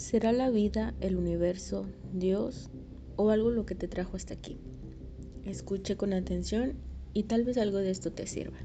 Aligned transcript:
¿Será 0.00 0.32
la 0.32 0.48
vida, 0.48 0.94
el 1.00 1.14
universo, 1.14 1.84
Dios 2.14 2.70
o 3.16 3.28
algo 3.28 3.50
lo 3.50 3.66
que 3.66 3.74
te 3.74 3.86
trajo 3.86 4.16
hasta 4.16 4.32
aquí? 4.32 4.58
Escuche 5.44 5.98
con 5.98 6.14
atención 6.14 6.78
y 7.12 7.24
tal 7.24 7.44
vez 7.44 7.58
algo 7.58 7.76
de 7.76 7.90
esto 7.90 8.10
te 8.10 8.26
sirva. 8.26 8.56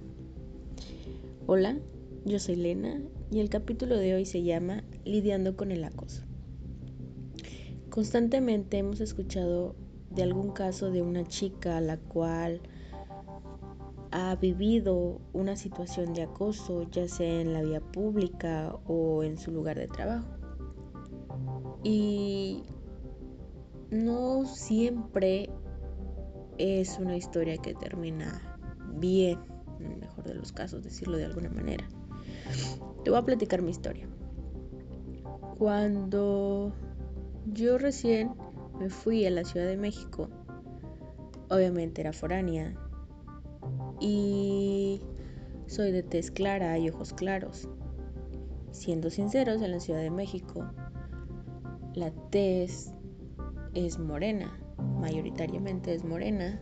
Hola, 1.46 1.78
yo 2.24 2.40
soy 2.40 2.56
Lena 2.56 3.02
y 3.32 3.42
el 3.42 3.50
capítulo 3.50 3.98
de 3.98 4.16
hoy 4.16 4.26
se 4.26 4.44
llama 4.44 4.86
Lidiando 5.04 5.58
con 5.58 5.74
el 5.74 5.84
acoso. 5.84 6.24
Constantemente 7.90 8.78
hemos 8.78 9.02
escuchado 9.02 9.76
de 10.12 10.24
algún 10.24 10.54
caso 10.54 10.90
de 10.90 11.02
una 11.02 11.26
chica 11.28 11.76
a 11.76 11.82
la 11.82 11.98
cual 11.98 12.62
ha 14.12 14.38
vivido 14.38 15.20
una 15.34 15.58
situación 15.58 16.14
de 16.14 16.22
acoso, 16.22 16.90
ya 16.90 17.10
sea 17.10 17.42
en 17.42 17.52
la 17.52 17.62
vía 17.62 17.82
pública 17.82 18.74
o 18.86 19.24
en 19.24 19.38
su 19.38 19.52
lugar 19.52 19.78
de 19.78 19.90
trabajo. 19.90 20.45
Y 21.86 22.64
no 23.92 24.44
siempre 24.46 25.52
es 26.58 26.98
una 26.98 27.16
historia 27.16 27.58
que 27.58 27.76
termina 27.76 28.58
bien, 28.96 29.38
en 29.80 29.92
el 29.92 29.98
mejor 30.00 30.24
de 30.24 30.34
los 30.34 30.52
casos, 30.52 30.84
decirlo 30.84 31.16
de 31.18 31.26
alguna 31.26 31.52
manera. 31.52 31.88
Te 33.04 33.12
voy 33.12 33.20
a 33.20 33.24
platicar 33.24 33.62
mi 33.62 33.70
historia. 33.70 34.10
Cuando 35.60 36.74
yo 37.54 37.78
recién 37.78 38.34
me 38.80 38.90
fui 38.90 39.24
a 39.28 39.30
la 39.30 39.44
Ciudad 39.44 39.68
de 39.68 39.78
México, 39.78 40.28
obviamente 41.52 42.02
era 42.02 42.14
foránea 42.14 42.74
y 44.00 45.02
soy 45.68 45.92
de 45.92 46.02
tez 46.02 46.32
clara 46.32 46.80
y 46.80 46.90
ojos 46.90 47.14
claros. 47.14 47.70
Siendo 48.72 49.12
sinceros, 49.12 49.62
en 49.62 49.72
la 49.72 49.80
Ciudad 49.80 50.02
de 50.02 50.10
México 50.10 50.66
la 51.96 52.12
tez 52.30 52.92
es 53.74 53.98
morena, 53.98 54.60
mayoritariamente 55.00 55.94
es 55.94 56.04
morena, 56.04 56.62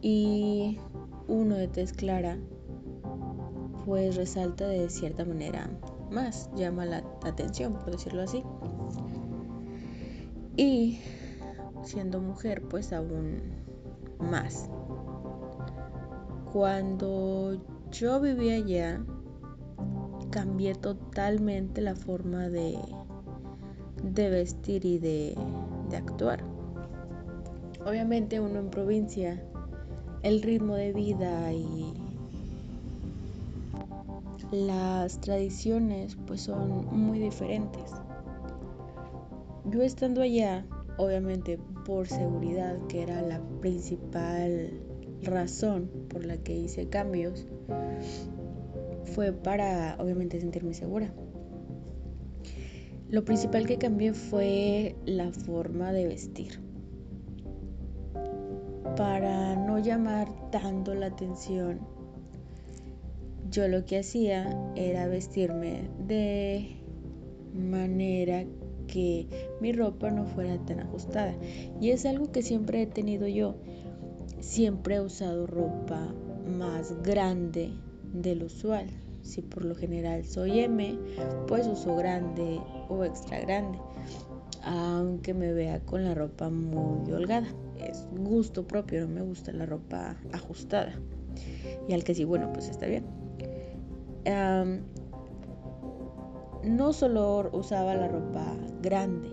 y 0.00 0.78
uno 1.28 1.56
de 1.56 1.68
tez 1.68 1.92
clara 1.92 2.38
pues 3.84 4.16
resalta 4.16 4.66
de 4.68 4.88
cierta 4.88 5.24
manera 5.24 5.68
más, 6.10 6.50
llama 6.54 6.84
la 6.84 7.04
atención, 7.24 7.74
por 7.74 7.90
decirlo 7.90 8.22
así. 8.22 8.44
Y 10.56 11.00
siendo 11.82 12.20
mujer 12.20 12.62
pues 12.68 12.92
aún 12.92 13.40
más. 14.20 14.70
Cuando 16.52 17.60
yo 17.90 18.20
vivía 18.20 18.56
allá, 18.56 19.04
cambié 20.30 20.74
totalmente 20.74 21.80
la 21.80 21.94
forma 21.94 22.48
de 22.48 22.78
de 24.14 24.28
vestir 24.30 24.84
y 24.84 24.98
de, 24.98 25.34
actuar. 25.96 26.42
Obviamente 27.84 28.40
uno 28.40 28.60
en 28.60 28.70
provincia, 28.70 29.42
el 30.22 30.42
ritmo 30.42 30.74
de 30.74 30.92
vida 30.92 31.52
y 31.52 31.92
las 34.50 35.20
tradiciones 35.20 36.16
pues 36.26 36.42
son 36.42 36.86
muy 36.90 37.18
diferentes. 37.18 37.90
Yo 39.66 39.82
estando 39.82 40.22
allá, 40.22 40.64
obviamente 40.96 41.58
por 41.84 42.06
seguridad, 42.06 42.78
que 42.88 43.02
era 43.02 43.20
la 43.22 43.40
principal 43.60 44.70
razón 45.22 45.90
por 46.08 46.24
la 46.24 46.36
que 46.38 46.54
hice 46.54 46.88
cambios, 46.88 47.46
fue 49.14 49.32
para 49.32 49.96
obviamente 49.98 50.40
sentirme 50.40 50.74
segura. 50.74 51.12
Lo 53.12 53.26
principal 53.26 53.66
que 53.66 53.76
cambié 53.76 54.14
fue 54.14 54.96
la 55.04 55.30
forma 55.32 55.92
de 55.92 56.06
vestir. 56.06 56.58
Para 58.96 59.54
no 59.54 59.78
llamar 59.78 60.28
tanto 60.50 60.94
la 60.94 61.08
atención, 61.08 61.80
yo 63.50 63.68
lo 63.68 63.84
que 63.84 63.98
hacía 63.98 64.58
era 64.76 65.08
vestirme 65.08 65.90
de 66.08 66.74
manera 67.52 68.46
que 68.86 69.26
mi 69.60 69.72
ropa 69.72 70.10
no 70.10 70.24
fuera 70.24 70.56
tan 70.64 70.80
ajustada. 70.80 71.34
Y 71.82 71.90
es 71.90 72.06
algo 72.06 72.32
que 72.32 72.40
siempre 72.40 72.80
he 72.80 72.86
tenido 72.86 73.28
yo. 73.28 73.56
Siempre 74.40 74.94
he 74.94 75.00
usado 75.02 75.46
ropa 75.46 76.14
más 76.46 76.94
grande 77.02 77.72
del 78.14 78.44
usual. 78.44 78.86
Si 79.20 79.42
por 79.42 79.66
lo 79.66 79.74
general 79.74 80.24
soy 80.24 80.60
M, 80.60 80.98
pues 81.46 81.66
uso 81.66 81.94
grande 81.94 82.58
extra 83.04 83.40
grande. 83.40 83.78
Aunque 84.64 85.34
me 85.34 85.52
vea 85.52 85.80
con 85.80 86.04
la 86.04 86.14
ropa 86.14 86.48
muy 86.50 87.10
holgada. 87.12 87.48
Es 87.78 88.06
gusto 88.16 88.66
propio, 88.66 89.02
no 89.02 89.08
me 89.08 89.22
gusta 89.22 89.52
la 89.52 89.66
ropa 89.66 90.16
ajustada. 90.32 90.92
Y 91.88 91.94
al 91.94 92.04
que 92.04 92.14
sí, 92.14 92.24
bueno, 92.24 92.52
pues 92.52 92.68
está 92.68 92.86
bien. 92.86 93.04
no 96.64 96.92
solo 96.92 97.50
usaba 97.52 97.94
la 97.94 98.08
ropa 98.08 98.54
grande, 98.82 99.30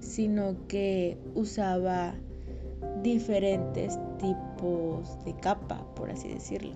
sino 0.00 0.56
que 0.66 1.18
usaba 1.34 2.14
diferentes 3.02 3.98
tipos 4.18 5.22
de 5.24 5.34
capa, 5.40 5.84
por 5.94 6.10
así 6.10 6.28
decirlo 6.28 6.74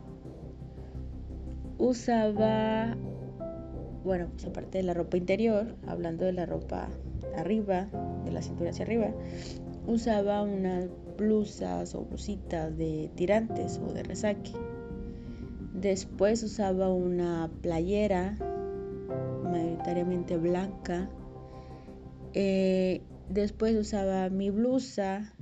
usaba, 1.79 2.97
bueno, 4.05 4.29
pues 4.33 4.47
aparte 4.47 4.79
de 4.79 4.85
la 4.85 4.95
ropa 4.95 5.17
interior, 5.17 5.77
hablando 5.87 6.25
de 6.25 6.33
la 6.33 6.47
ropa 6.47 6.89
arriba, 7.37 7.89
de 8.25 8.33
la 8.33 8.43
cintura 8.43 8.71
hacia 8.71 8.85
arriba, 8.85 9.13
usaba 9.87 10.43
unas 10.43 10.89
blusas 11.17 11.95
o 11.95 12.03
blusitas 12.05 12.77
de 12.77 13.11
tirantes 13.15 13.81
o 13.85 13.93
de 13.93 14.03
resaque. 14.03 14.53
Después 15.75 16.43
usaba 16.43 16.93
una 16.93 17.51
playera 17.63 18.37
mayoritariamente 19.45 20.37
blanca. 20.37 21.09
Eh, 22.35 23.03
después 23.29 23.77
usaba 23.77 24.29
mi 24.29 24.51
blusa. 24.51 25.35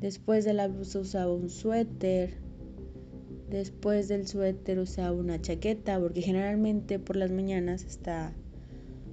Después 0.00 0.44
de 0.44 0.54
la 0.54 0.68
blusa 0.68 1.00
usaba 1.00 1.32
un 1.32 1.48
suéter. 1.48 2.47
Después 3.50 4.08
del 4.08 4.26
suéter 4.26 4.78
usaba 4.78 5.12
una 5.12 5.40
chaqueta 5.40 5.98
porque 5.98 6.20
generalmente 6.20 6.98
por 6.98 7.16
las 7.16 7.30
mañanas 7.30 7.82
está 7.84 8.34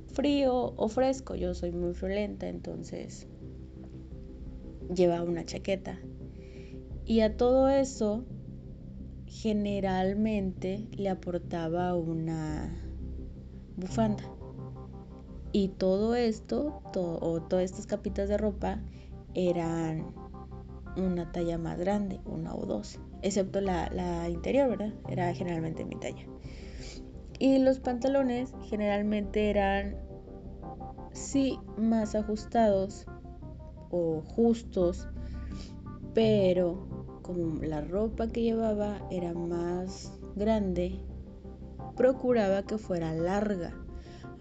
frío 0.07 0.73
o 0.75 0.89
fresco. 0.89 1.35
Yo 1.35 1.53
soy 1.53 1.71
muy 1.71 1.93
friolenta, 1.93 2.49
entonces 2.49 3.27
llevaba 4.93 5.23
una 5.23 5.45
chaqueta. 5.45 5.97
Y 7.05 7.21
a 7.21 7.37
todo 7.37 7.69
eso 7.69 8.25
generalmente 9.25 10.85
le 10.91 11.07
aportaba 11.07 11.95
una 11.95 12.75
bufanda. 13.77 14.23
Y 15.53 15.69
todo 15.69 16.15
esto, 16.15 16.81
o 16.93 17.41
todas 17.41 17.63
estas 17.63 17.87
capitas 17.87 18.27
de 18.27 18.37
ropa, 18.37 18.81
eran 19.33 20.13
una 20.97 21.31
talla 21.31 21.57
más 21.57 21.79
grande, 21.79 22.19
una 22.25 22.53
o 22.53 22.65
dos 22.65 22.99
excepto 23.21 23.61
la, 23.61 24.29
interior, 24.29 24.69
¿verdad? 24.69 24.93
Era 25.09 25.33
generalmente 25.33 25.85
mi 25.85 25.95
talla. 25.95 26.25
Y 27.39 27.59
los 27.59 27.79
pantalones 27.79 28.53
generalmente 28.63 29.49
eran, 29.49 29.97
sí, 31.11 31.59
más 31.77 32.15
ajustados 32.15 33.05
o 33.89 34.21
justos, 34.21 35.07
pero 36.13 36.87
como 37.21 37.61
la 37.61 37.81
ropa 37.81 38.27
que 38.27 38.43
llevaba 38.43 38.99
era 39.11 39.33
más 39.33 40.13
grande, 40.35 40.99
procuraba 41.95 42.63
que 42.63 42.77
fuera 42.77 43.13
larga. 43.13 43.73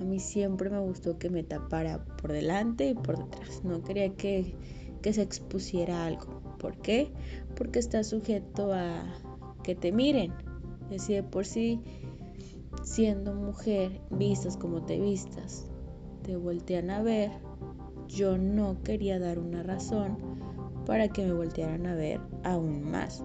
A 0.00 0.04
mí 0.04 0.18
siempre 0.18 0.70
me 0.70 0.80
gustó 0.80 1.18
que 1.18 1.30
me 1.30 1.42
tapara 1.42 2.04
por 2.04 2.32
delante 2.32 2.88
y 2.88 2.94
por 2.94 3.18
detrás. 3.18 3.64
No 3.64 3.82
quería 3.82 4.14
que, 4.14 4.54
que 5.02 5.12
se 5.12 5.22
expusiera 5.22 6.04
algo. 6.04 6.42
¿Por 6.58 6.76
qué? 6.78 7.12
Porque 7.56 7.78
está 7.78 8.02
sujeto 8.04 8.72
a 8.72 9.04
que 9.62 9.74
te 9.74 9.92
miren. 9.92 10.32
Es 10.84 11.08
decir, 11.08 11.24
por 11.24 11.46
sí, 11.46 11.80
siendo 12.82 13.34
mujer, 13.34 14.00
vistas 14.10 14.56
como 14.56 14.82
te 14.82 15.00
vistas, 15.00 15.66
te 16.22 16.36
voltean 16.36 16.90
a 16.90 17.02
ver. 17.02 17.30
Yo 18.08 18.36
no 18.38 18.82
quería 18.82 19.18
dar 19.18 19.38
una 19.38 19.62
razón 19.62 20.18
para 20.86 21.08
que 21.08 21.24
me 21.24 21.32
voltearan 21.32 21.86
a 21.86 21.94
ver 21.94 22.20
aún 22.42 22.90
más. 22.90 23.24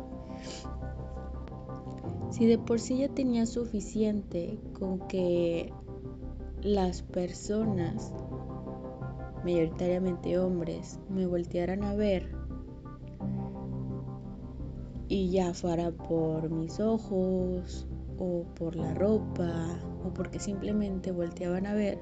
Si 2.31 2.45
de 2.45 2.57
por 2.57 2.79
sí 2.79 2.99
ya 2.99 3.09
tenía 3.09 3.45
suficiente 3.45 4.59
con 4.77 4.99
que 5.07 5.73
las 6.61 7.01
personas, 7.01 8.13
mayoritariamente 9.43 10.37
hombres, 10.37 10.99
me 11.09 11.25
voltearan 11.25 11.83
a 11.83 11.95
ver 11.95 12.38
y 15.09 15.31
ya 15.31 15.53
fuera 15.55 15.91
por 15.91 16.51
mis 16.51 16.79
ojos 16.79 17.87
o 18.19 18.43
por 18.55 18.75
la 18.75 18.93
ropa 18.93 19.79
o 20.05 20.13
porque 20.13 20.39
simplemente 20.39 21.11
volteaban 21.11 21.65
a 21.65 21.73
ver, 21.73 21.97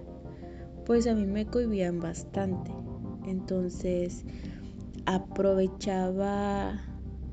pues 0.85 1.07
a 1.07 1.15
mí 1.15 1.25
me 1.25 1.45
cohibían 1.45 1.99
bastante. 1.99 2.71
Entonces 3.25 4.25
aprovechaba 5.05 6.81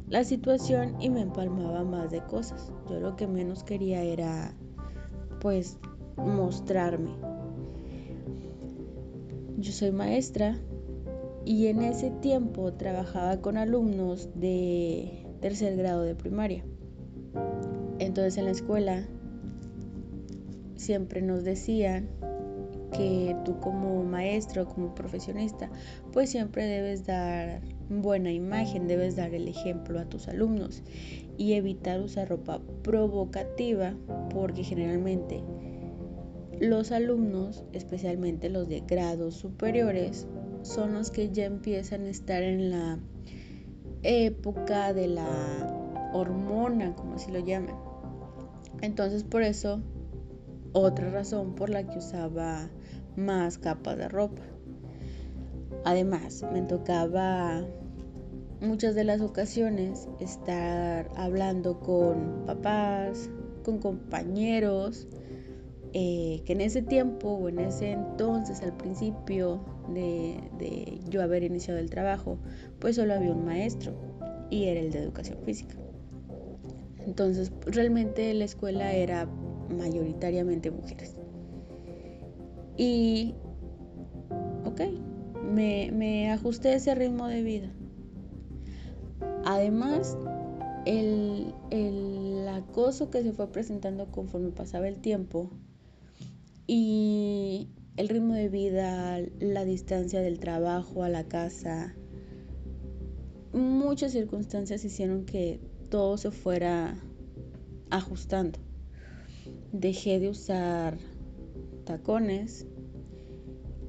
la 0.08 0.22
situación 0.22 0.94
y 1.00 1.10
me 1.10 1.22
empalmaba 1.22 1.82
más 1.82 2.12
de 2.12 2.22
cosas. 2.22 2.72
Yo 2.88 3.00
lo 3.00 3.16
que 3.16 3.26
menos 3.26 3.64
quería 3.64 4.00
era 4.02 4.54
pues 5.40 5.78
mostrarme. 6.16 7.10
Yo 9.56 9.72
soy 9.72 9.90
maestra 9.90 10.56
y 11.44 11.66
en 11.66 11.82
ese 11.82 12.10
tiempo 12.10 12.72
trabajaba 12.74 13.40
con 13.40 13.56
alumnos 13.56 14.28
de 14.34 15.23
tercer 15.44 15.76
grado 15.76 16.04
de 16.04 16.14
primaria. 16.14 16.64
Entonces 17.98 18.38
en 18.38 18.46
la 18.46 18.52
escuela 18.52 19.06
siempre 20.74 21.20
nos 21.20 21.44
decían 21.44 22.08
que 22.96 23.36
tú 23.44 23.60
como 23.60 24.02
maestro, 24.04 24.64
como 24.66 24.94
profesionista, 24.94 25.70
pues 26.14 26.30
siempre 26.30 26.64
debes 26.64 27.04
dar 27.04 27.60
buena 27.90 28.32
imagen, 28.32 28.88
debes 28.88 29.16
dar 29.16 29.34
el 29.34 29.46
ejemplo 29.46 30.00
a 30.00 30.08
tus 30.08 30.28
alumnos 30.28 30.82
y 31.36 31.52
evitar 31.52 32.00
usar 32.00 32.30
ropa 32.30 32.62
provocativa 32.82 33.94
porque 34.30 34.64
generalmente 34.64 35.42
los 36.58 36.90
alumnos, 36.90 37.64
especialmente 37.74 38.48
los 38.48 38.66
de 38.70 38.80
grados 38.80 39.34
superiores, 39.34 40.26
son 40.62 40.94
los 40.94 41.10
que 41.10 41.30
ya 41.32 41.44
empiezan 41.44 42.04
a 42.04 42.08
estar 42.08 42.42
en 42.42 42.70
la 42.70 42.98
época 44.04 44.92
de 44.92 45.08
la 45.08 46.10
hormona, 46.12 46.94
como 46.94 47.14
así 47.14 47.32
lo 47.32 47.40
llaman. 47.40 47.76
Entonces 48.82 49.24
por 49.24 49.42
eso, 49.42 49.80
otra 50.72 51.10
razón 51.10 51.54
por 51.54 51.70
la 51.70 51.86
que 51.86 51.98
usaba 51.98 52.68
más 53.16 53.58
capas 53.58 53.96
de 53.96 54.08
ropa. 54.08 54.42
Además, 55.84 56.44
me 56.52 56.62
tocaba 56.62 57.64
muchas 58.60 58.94
de 58.94 59.04
las 59.04 59.20
ocasiones 59.20 60.08
estar 60.20 61.10
hablando 61.16 61.80
con 61.80 62.44
papás, 62.46 63.28
con 63.64 63.78
compañeros, 63.78 65.06
eh, 65.92 66.42
que 66.44 66.54
en 66.54 66.60
ese 66.60 66.82
tiempo 66.82 67.28
o 67.28 67.48
en 67.48 67.58
ese 67.58 67.92
entonces, 67.92 68.62
al 68.62 68.76
principio 68.76 69.60
de, 69.88 70.40
de 70.58 71.00
yo 71.08 71.22
haber 71.22 71.42
iniciado 71.42 71.80
el 71.80 71.90
trabajo, 71.90 72.38
pues 72.78 72.96
solo 72.96 73.14
había 73.14 73.32
un 73.32 73.44
maestro 73.44 73.94
y 74.50 74.64
era 74.64 74.80
el 74.80 74.92
de 74.92 75.00
educación 75.00 75.38
física. 75.44 75.76
Entonces, 77.06 77.52
realmente 77.66 78.32
la 78.34 78.44
escuela 78.44 78.92
era 78.92 79.26
mayoritariamente 79.68 80.70
mujeres. 80.70 81.16
Y, 82.76 83.34
ok, 84.64 84.80
me, 85.44 85.90
me 85.92 86.30
ajusté 86.30 86.70
a 86.70 86.74
ese 86.76 86.94
ritmo 86.94 87.28
de 87.28 87.42
vida. 87.42 87.70
Además, 89.44 90.16
el, 90.86 91.54
el, 91.70 92.48
acoso 92.48 93.10
que 93.10 93.22
se 93.22 93.32
fue 93.32 93.50
presentando 93.52 94.06
conforme 94.06 94.50
pasaba 94.50 94.88
el 94.88 95.00
tiempo 95.00 95.50
y 96.66 97.68
el 97.96 98.08
ritmo 98.08 98.34
de 98.34 98.48
vida, 98.48 99.20
la 99.38 99.64
distancia 99.64 100.20
del 100.20 100.40
trabajo 100.40 101.04
a 101.04 101.08
la 101.08 101.24
casa, 101.24 101.94
muchas 103.52 104.12
circunstancias 104.12 104.84
hicieron 104.84 105.24
que 105.24 105.60
todo 105.90 106.16
se 106.16 106.30
fuera 106.30 106.96
ajustando. 107.90 108.58
Dejé 109.72 110.18
de 110.18 110.28
usar 110.28 110.98
tacones 111.84 112.66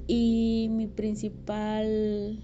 y 0.06 0.68
mi 0.70 0.86
principal 0.86 2.38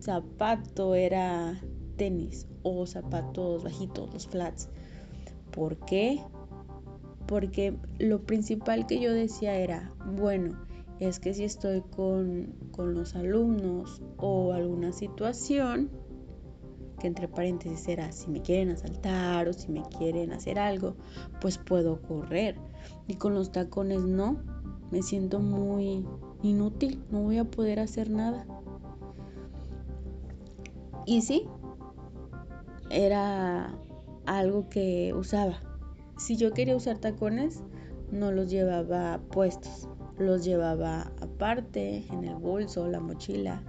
zapato 0.00 0.94
era 0.96 1.60
tenis 1.96 2.46
o 2.62 2.86
zapatos 2.86 3.62
bajitos, 3.62 4.12
los 4.12 4.26
flats. 4.26 4.68
¿Por 5.52 5.76
qué? 5.86 6.20
Porque 7.26 7.76
lo 7.98 8.22
principal 8.22 8.86
que 8.86 9.00
yo 9.00 9.12
decía 9.12 9.56
era, 9.56 9.92
bueno, 10.16 10.58
es 11.00 11.18
que 11.18 11.34
si 11.34 11.44
estoy 11.44 11.82
con, 11.82 12.54
con 12.70 12.94
los 12.94 13.14
alumnos 13.14 14.02
o 14.16 14.52
alguna 14.52 14.92
situación, 14.92 15.90
que 17.00 17.08
entre 17.08 17.28
paréntesis 17.28 17.88
era 17.88 18.12
si 18.12 18.30
me 18.30 18.40
quieren 18.40 18.70
asaltar 18.70 19.48
o 19.48 19.52
si 19.52 19.70
me 19.70 19.82
quieren 19.98 20.32
hacer 20.32 20.58
algo, 20.58 20.96
pues 21.40 21.58
puedo 21.58 22.00
correr. 22.02 22.56
Y 23.06 23.14
con 23.14 23.34
los 23.34 23.52
tacones 23.52 24.02
no, 24.02 24.38
me 24.90 25.02
siento 25.02 25.40
muy 25.40 26.06
inútil, 26.42 27.02
no 27.10 27.22
voy 27.22 27.38
a 27.38 27.44
poder 27.44 27.80
hacer 27.80 28.10
nada. 28.10 28.46
Y 31.06 31.22
sí, 31.22 31.46
era 32.90 33.76
algo 34.26 34.68
que 34.68 35.12
usaba. 35.14 35.60
Si 36.16 36.36
yo 36.36 36.52
quería 36.52 36.76
usar 36.76 36.98
tacones, 36.98 37.62
no 38.10 38.30
los 38.30 38.50
llevaba 38.50 39.20
puestos, 39.30 39.88
los 40.18 40.44
llevaba 40.44 41.12
aparte, 41.20 42.04
en 42.10 42.24
el 42.24 42.36
bolso, 42.36 42.86
la 42.86 43.00
mochila. 43.00 43.62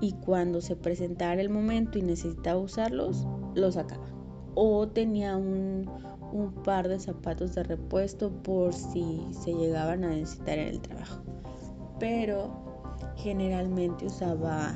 Y 0.00 0.12
cuando 0.12 0.60
se 0.60 0.76
presentara 0.76 1.40
el 1.40 1.50
momento 1.50 1.98
y 1.98 2.02
necesitaba 2.02 2.60
usarlos, 2.60 3.26
los 3.54 3.74
sacaba. 3.74 4.06
O 4.54 4.88
tenía 4.88 5.36
un, 5.36 5.88
un 6.32 6.52
par 6.64 6.88
de 6.88 6.98
zapatos 6.98 7.54
de 7.54 7.62
repuesto 7.62 8.30
por 8.42 8.74
si 8.74 9.24
se 9.30 9.54
llegaban 9.54 10.04
a 10.04 10.08
necesitar 10.08 10.58
en 10.58 10.68
el 10.68 10.80
trabajo. 10.80 11.22
Pero 12.00 12.52
generalmente 13.16 14.06
usaba 14.06 14.74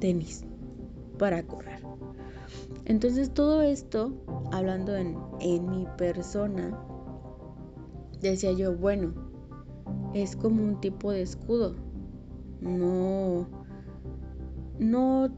tenis 0.00 0.44
para 1.18 1.42
correr. 1.42 1.82
Entonces 2.90 3.32
todo 3.32 3.62
esto, 3.62 4.12
hablando 4.50 4.96
en, 4.96 5.16
en 5.38 5.70
mi 5.70 5.86
persona, 5.96 6.76
decía 8.20 8.50
yo, 8.50 8.76
bueno, 8.76 9.14
es 10.12 10.34
como 10.34 10.64
un 10.64 10.80
tipo 10.80 11.12
de 11.12 11.22
escudo. 11.22 11.76
No, 12.60 13.46
no 14.80 15.28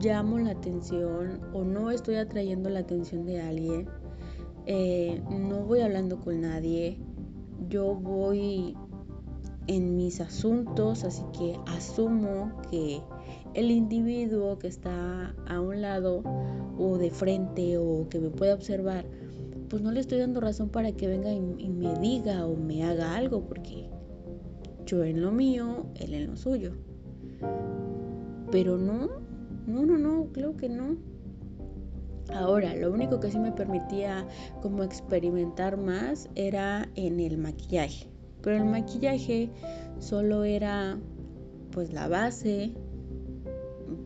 llamo 0.00 0.38
la 0.38 0.52
atención 0.52 1.40
o 1.52 1.64
no 1.64 1.90
estoy 1.90 2.14
atrayendo 2.14 2.70
la 2.70 2.80
atención 2.80 3.26
de 3.26 3.42
alguien 3.42 3.88
eh, 4.68 5.22
no 5.30 5.60
voy 5.60 5.80
hablando 5.80 6.18
con 6.18 6.40
nadie, 6.40 6.98
yo 7.68 7.94
voy 7.94 8.76
en 9.68 9.96
mis 9.96 10.20
asuntos, 10.20 11.04
así 11.04 11.22
que 11.38 11.56
asumo 11.66 12.50
que 12.68 13.00
el 13.54 13.70
individuo 13.70 14.58
que 14.58 14.66
está 14.66 15.36
a 15.46 15.60
un 15.60 15.82
lado 15.82 16.22
o 16.78 16.98
de 16.98 17.10
frente 17.10 17.78
o 17.78 18.08
que 18.08 18.18
me 18.18 18.30
pueda 18.30 18.54
observar, 18.54 19.04
pues 19.68 19.82
no 19.82 19.90
le 19.90 20.00
estoy 20.00 20.18
dando 20.18 20.40
razón 20.40 20.68
para 20.68 20.92
que 20.92 21.08
venga 21.08 21.32
y, 21.32 21.68
me 21.68 21.94
diga 21.98 22.46
o 22.46 22.56
me 22.56 22.84
haga 22.84 23.16
algo, 23.16 23.42
porque 23.42 23.88
yo 24.86 25.04
en 25.04 25.22
lo 25.22 25.32
mío, 25.32 25.86
él 25.96 26.14
en 26.14 26.28
lo 26.28 26.36
suyo. 26.36 26.72
Pero 28.50 28.78
no, 28.78 29.08
no, 29.66 29.84
no, 29.84 29.98
no, 29.98 30.26
creo 30.32 30.56
que 30.56 30.68
no. 30.68 30.96
Ahora, 32.32 32.74
lo 32.74 32.92
único 32.92 33.20
que 33.20 33.30
sí 33.30 33.38
me 33.38 33.52
permitía 33.52 34.26
como 34.62 34.82
experimentar 34.82 35.76
más 35.76 36.28
era 36.34 36.88
en 36.94 37.20
el 37.20 37.38
maquillaje. 37.38 38.08
Pero 38.42 38.56
el 38.56 38.64
maquillaje 38.64 39.50
solo 39.98 40.44
era 40.44 40.98
pues 41.70 41.92
la 41.92 42.08
base, 42.08 42.72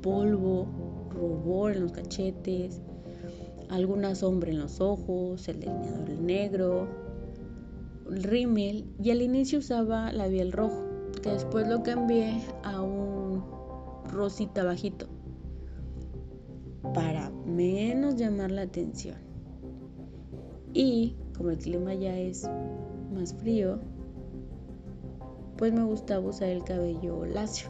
polvo, 0.02 0.66
rubor 1.10 1.72
en 1.72 1.82
los 1.82 1.92
cachetes, 1.92 2.80
alguna 3.68 4.14
sombra 4.14 4.50
en 4.50 4.58
los 4.58 4.80
ojos, 4.80 5.48
el 5.48 5.60
delineador 5.60 6.10
negro, 6.20 6.88
el 8.10 8.22
rímel 8.22 8.84
y 9.02 9.10
al 9.10 9.22
inicio 9.22 9.60
usaba 9.60 10.12
labial 10.12 10.52
rojo, 10.52 10.84
que 11.22 11.30
después 11.30 11.68
lo 11.68 11.82
cambié 11.82 12.40
a 12.64 12.82
un 12.82 13.42
rosita 14.10 14.64
bajito 14.64 15.06
para 16.94 17.30
menos 17.46 18.16
llamar 18.16 18.50
la 18.50 18.62
atención. 18.62 19.16
Y 20.72 21.16
como 21.36 21.50
el 21.50 21.58
clima 21.58 21.94
ya 21.94 22.16
es 22.16 22.48
más 23.12 23.34
frío, 23.34 23.78
pues 25.56 25.72
me 25.72 25.84
gustaba 25.84 26.28
usar 26.28 26.48
el 26.48 26.64
cabello 26.64 27.24
lacio. 27.26 27.68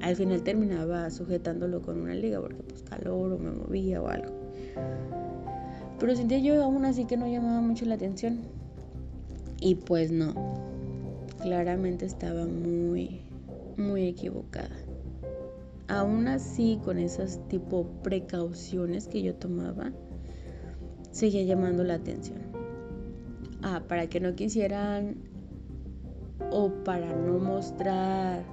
Al 0.00 0.16
final 0.16 0.42
terminaba 0.42 1.10
sujetándolo 1.10 1.82
con 1.82 2.00
una 2.00 2.14
liga 2.14 2.40
porque 2.40 2.62
pues 2.62 2.82
calor 2.82 3.32
o 3.32 3.38
me 3.38 3.50
movía 3.50 4.00
o 4.00 4.08
algo. 4.08 4.32
Pero 5.98 6.14
sentía 6.14 6.38
yo 6.38 6.62
aún 6.62 6.84
así 6.84 7.04
que 7.04 7.16
no 7.16 7.26
llamaba 7.26 7.60
mucho 7.60 7.84
la 7.84 7.94
atención. 7.94 8.38
Y 9.60 9.74
pues 9.74 10.12
no. 10.12 10.34
Claramente 11.40 12.06
estaba 12.06 12.46
muy, 12.46 13.22
muy 13.76 14.06
equivocada 14.06 14.76
aún 15.88 16.28
así 16.28 16.78
con 16.84 16.98
esas 16.98 17.40
tipo 17.48 17.86
precauciones 18.02 19.08
que 19.08 19.22
yo 19.22 19.34
tomaba, 19.34 19.90
seguía 21.10 21.42
llamando 21.42 21.82
la 21.82 21.94
atención. 21.94 22.38
Ah, 23.62 23.82
para 23.88 24.06
que 24.06 24.20
no 24.20 24.34
quisieran 24.34 25.16
o 26.52 26.70
para 26.84 27.12
no 27.16 27.38
mostrar 27.38 28.44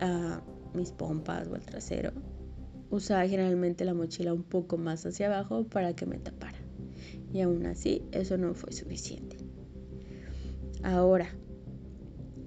a 0.00 0.42
mis 0.74 0.92
pompas 0.92 1.48
o 1.48 1.56
el 1.56 1.62
trasero, 1.62 2.12
usaba 2.90 3.26
generalmente 3.26 3.84
la 3.84 3.94
mochila 3.94 4.32
un 4.32 4.42
poco 4.42 4.78
más 4.78 5.04
hacia 5.04 5.26
abajo 5.26 5.64
para 5.64 5.94
que 5.94 6.06
me 6.06 6.18
tapara. 6.18 6.58
Y 7.32 7.40
aún 7.40 7.66
así, 7.66 8.02
eso 8.12 8.38
no 8.38 8.54
fue 8.54 8.72
suficiente. 8.72 9.36
Ahora, 10.82 11.28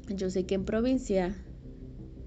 yo 0.08 0.29
sé 0.29 0.46
que 0.46 0.55
en 0.55 0.65
provincia, 0.65 1.36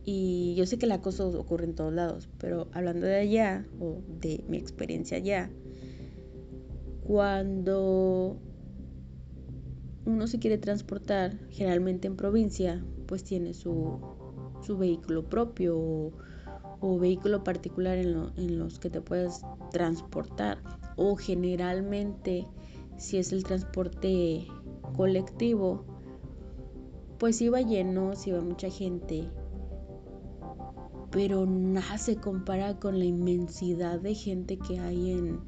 y 0.04 0.54
yo 0.56 0.66
sé 0.66 0.78
que 0.78 0.86
el 0.86 0.92
acoso 0.92 1.28
ocurre 1.38 1.64
en 1.64 1.74
todos 1.74 1.92
lados, 1.92 2.28
pero 2.38 2.68
hablando 2.72 3.06
de 3.06 3.16
allá, 3.16 3.66
o 3.80 4.02
de 4.20 4.44
mi 4.48 4.58
experiencia 4.58 5.16
allá, 5.16 5.50
cuando 7.02 8.38
uno 10.04 10.26
se 10.26 10.38
quiere 10.38 10.58
transportar, 10.58 11.38
generalmente 11.50 12.06
en 12.06 12.16
provincia, 12.16 12.84
pues 13.06 13.24
tiene 13.24 13.54
su, 13.54 13.98
su 14.64 14.78
vehículo 14.78 15.24
propio 15.24 16.12
o, 16.80 16.98
vehículo 16.98 17.42
particular 17.44 17.96
en, 17.98 18.30
en 18.36 18.58
los 18.58 18.78
que 18.78 18.90
te 18.90 19.00
puedes 19.00 19.42
transportar. 19.70 20.58
O 20.96 21.16
generalmente, 21.16 22.46
si 22.96 23.18
es 23.18 23.32
el 23.32 23.44
transporte 23.44 24.46
colectivo, 24.96 25.84
pues 27.18 27.40
iba 27.40 27.60
lleno, 27.60 28.14
si 28.14 28.30
iba 28.30 28.40
mucha 28.40 28.68
gente, 28.70 29.28
pero 31.10 31.46
nada 31.46 31.96
se 31.96 32.16
compara 32.16 32.78
con 32.78 32.98
la 32.98 33.04
inmensidad 33.04 34.00
de 34.00 34.14
gente 34.14 34.58
que 34.58 34.80
hay 34.80 35.12
en, 35.12 35.40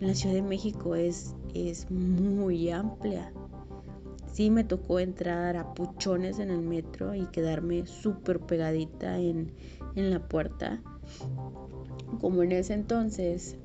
en 0.00 0.06
la 0.06 0.14
Ciudad 0.14 0.36
de 0.36 0.42
México, 0.42 0.94
es, 0.94 1.34
es 1.54 1.90
muy 1.90 2.70
amplia. 2.70 3.32
Sí 4.32 4.50
me 4.50 4.64
tocó 4.64 5.00
entrar 5.00 5.56
a 5.56 5.74
puchones 5.74 6.38
en 6.38 6.50
el 6.50 6.60
metro 6.60 7.14
y 7.14 7.26
quedarme 7.26 7.86
súper 7.86 8.40
pegadita 8.40 9.18
en, 9.18 9.52
la 9.94 10.20
puerta. 10.20 10.80
Como 12.20 12.42
en 12.42 12.52
ese 12.52 12.74
entonces 12.74 13.56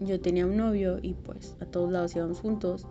yo 0.00 0.20
tenía 0.20 0.46
un 0.46 0.56
novio 0.56 0.98
y 1.00 1.14
pues 1.14 1.56
a 1.60 1.66
todos 1.66 1.92
lados 1.92 2.16
íbamos 2.16 2.40
juntos, 2.40 2.86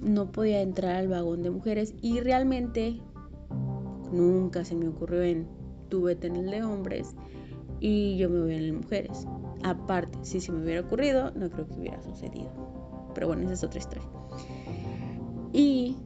no 0.00 0.32
podía 0.32 0.62
entrar 0.62 0.96
al 0.96 1.08
vagón 1.08 1.42
de 1.42 1.50
mujeres 1.50 1.94
y 2.00 2.20
realmente 2.20 3.00
nunca 4.10 4.64
se 4.64 4.74
me 4.74 4.88
ocurrió 4.88 5.22
en 5.22 5.46
tuve 5.88 6.16
en 6.22 6.36
el 6.36 6.50
de 6.50 6.62
hombres 6.62 7.14
y 7.78 8.16
yo 8.16 8.30
me 8.30 8.40
voy 8.40 8.54
en 8.54 8.60
el 8.60 8.66
de 8.66 8.72
mujeres. 8.72 9.26
Aparte, 9.62 10.18
si 10.22 10.40
se 10.40 10.50
me 10.52 10.62
hubiera 10.62 10.80
ocurrido, 10.80 11.30
no 11.32 11.50
creo 11.50 11.66
que 11.66 11.74
hubiera 11.74 12.00
sucedido. 12.00 12.50
Pero 13.14 13.26
bueno, 13.26 13.42
esa 13.42 13.52
es 13.52 13.64
otra 13.64 13.78
historia. 13.78 14.21
Y 15.52 15.96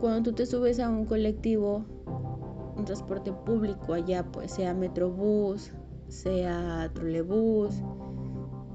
cuando 0.00 0.30
tú 0.30 0.32
te 0.36 0.46
subes 0.46 0.78
a 0.80 0.88
un 0.88 1.04
colectivo, 1.06 1.84
un 2.76 2.84
transporte 2.84 3.32
público 3.32 3.94
allá, 3.94 4.24
pues 4.30 4.52
sea 4.52 4.74
metrobús, 4.74 5.72
sea 6.08 6.90
trolebús, 6.94 7.74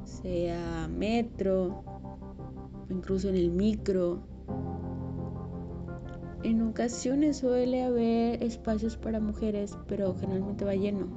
sea 0.03 0.87
metro, 0.89 1.83
incluso 2.89 3.29
en 3.29 3.35
el 3.35 3.51
micro, 3.51 4.23
en 6.43 6.61
ocasiones 6.61 7.37
suele 7.37 7.83
haber 7.83 8.41
espacios 8.41 8.95
para 8.95 9.19
mujeres, 9.19 9.77
pero 9.87 10.15
generalmente 10.15 10.63
va 10.63 10.73
lleno. 10.73 11.07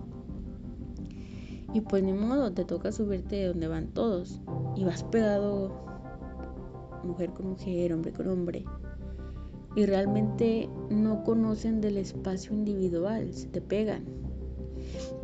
Y 1.72 1.80
pues 1.80 2.02
ni 2.02 2.12
modo, 2.12 2.52
te 2.52 2.64
toca 2.64 2.92
subirte 2.92 3.36
de 3.36 3.46
donde 3.46 3.68
van 3.68 3.88
todos. 3.88 4.40
Y 4.76 4.84
vas 4.84 5.04
pegado 5.04 5.91
mujer 7.04 7.30
con 7.30 7.50
mujer, 7.50 7.92
hombre 7.92 8.12
con 8.12 8.28
hombre, 8.28 8.64
y 9.74 9.86
realmente 9.86 10.68
no 10.90 11.24
conocen 11.24 11.80
del 11.80 11.96
espacio 11.96 12.52
individual, 12.52 13.32
se 13.32 13.48
te 13.48 13.60
pegan. 13.60 14.04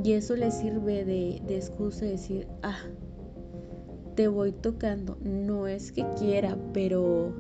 Y 0.03 0.13
eso 0.13 0.37
les 0.37 0.55
sirve 0.55 1.05
de, 1.05 1.43
de 1.47 1.57
excusa 1.57 2.05
de 2.05 2.13
decir, 2.13 2.49
ah, 2.63 2.79
te 4.15 4.29
voy 4.29 4.53
tocando. 4.53 5.19
No 5.23 5.67
es 5.67 5.93
que 5.93 6.07
quiera, 6.19 6.57
pero 6.73 7.35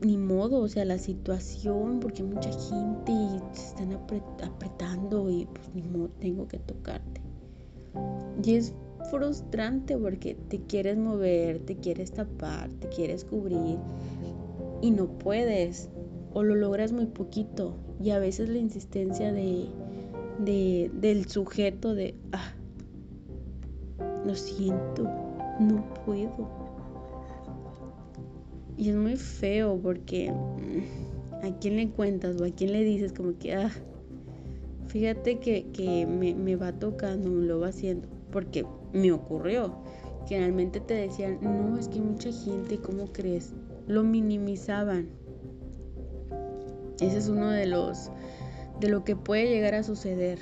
ni 0.00 0.16
modo, 0.16 0.60
o 0.60 0.68
sea, 0.68 0.84
la 0.84 0.98
situación, 0.98 2.00
porque 2.00 2.22
mucha 2.22 2.50
gente 2.50 3.12
y 3.12 3.40
se 3.52 3.66
están 3.66 3.92
apretando 3.92 5.30
y 5.30 5.46
pues 5.46 5.74
ni 5.74 5.82
modo, 5.82 6.08
tengo 6.20 6.46
que 6.46 6.58
tocarte. 6.58 7.20
Y 8.42 8.54
es 8.54 8.74
frustrante 9.10 9.96
porque 9.96 10.34
te 10.34 10.60
quieres 10.60 10.96
mover, 10.96 11.60
te 11.60 11.76
quieres 11.76 12.12
tapar, 12.12 12.70
te 12.74 12.88
quieres 12.88 13.24
cubrir 13.24 13.78
y 14.80 14.90
no 14.90 15.06
puedes 15.18 15.90
o 16.32 16.42
lo 16.42 16.54
logras 16.54 16.92
muy 16.92 17.06
poquito. 17.06 17.74
Y 18.02 18.10
a 18.10 18.18
veces 18.18 18.48
la 18.48 18.58
insistencia 18.58 19.32
de, 19.32 19.66
de 20.38 20.90
del 20.94 21.28
sujeto 21.28 21.94
de 21.94 22.14
ah 22.32 22.54
lo 24.24 24.34
siento 24.34 25.04
no 25.58 25.84
puedo 26.04 26.48
y 28.76 28.90
es 28.90 28.96
muy 28.96 29.16
feo 29.16 29.78
porque 29.82 30.30
mm, 30.30 31.46
a 31.46 31.58
quién 31.58 31.76
le 31.76 31.88
cuentas 31.90 32.40
o 32.40 32.44
a 32.44 32.50
quién 32.50 32.72
le 32.72 32.84
dices 32.84 33.12
como 33.12 33.36
que 33.38 33.54
ah 33.54 33.70
fíjate 34.86 35.38
que, 35.38 35.66
que 35.72 36.06
me, 36.06 36.34
me 36.34 36.56
va 36.56 36.72
tocando 36.72 37.30
me 37.30 37.46
lo 37.46 37.60
va 37.60 37.68
haciendo 37.68 38.06
porque 38.30 38.64
me 38.92 39.12
ocurrió. 39.12 39.74
Generalmente 40.26 40.80
te 40.80 40.94
decían, 40.94 41.38
no, 41.40 41.78
es 41.78 41.88
que 41.88 42.00
mucha 42.00 42.30
gente, 42.32 42.78
¿cómo 42.78 43.06
crees? 43.12 43.54
Lo 43.86 44.04
minimizaban. 44.04 45.08
Ese 47.00 47.18
es 47.18 47.28
uno 47.28 47.50
de 47.50 47.66
los, 47.66 48.10
de 48.80 48.88
lo 48.88 49.04
que 49.04 49.16
puede 49.16 49.48
llegar 49.48 49.74
a 49.74 49.82
suceder 49.82 50.38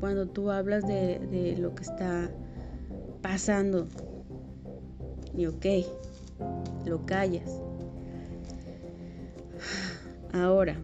cuando 0.00 0.26
tú 0.26 0.50
hablas 0.50 0.86
de, 0.86 1.18
de 1.30 1.56
lo 1.58 1.74
que 1.74 1.82
está 1.82 2.30
pasando. 3.22 3.86
Y 5.36 5.46
ok, 5.46 5.66
lo 6.86 7.06
callas. 7.06 7.60
Ahora, 10.32 10.76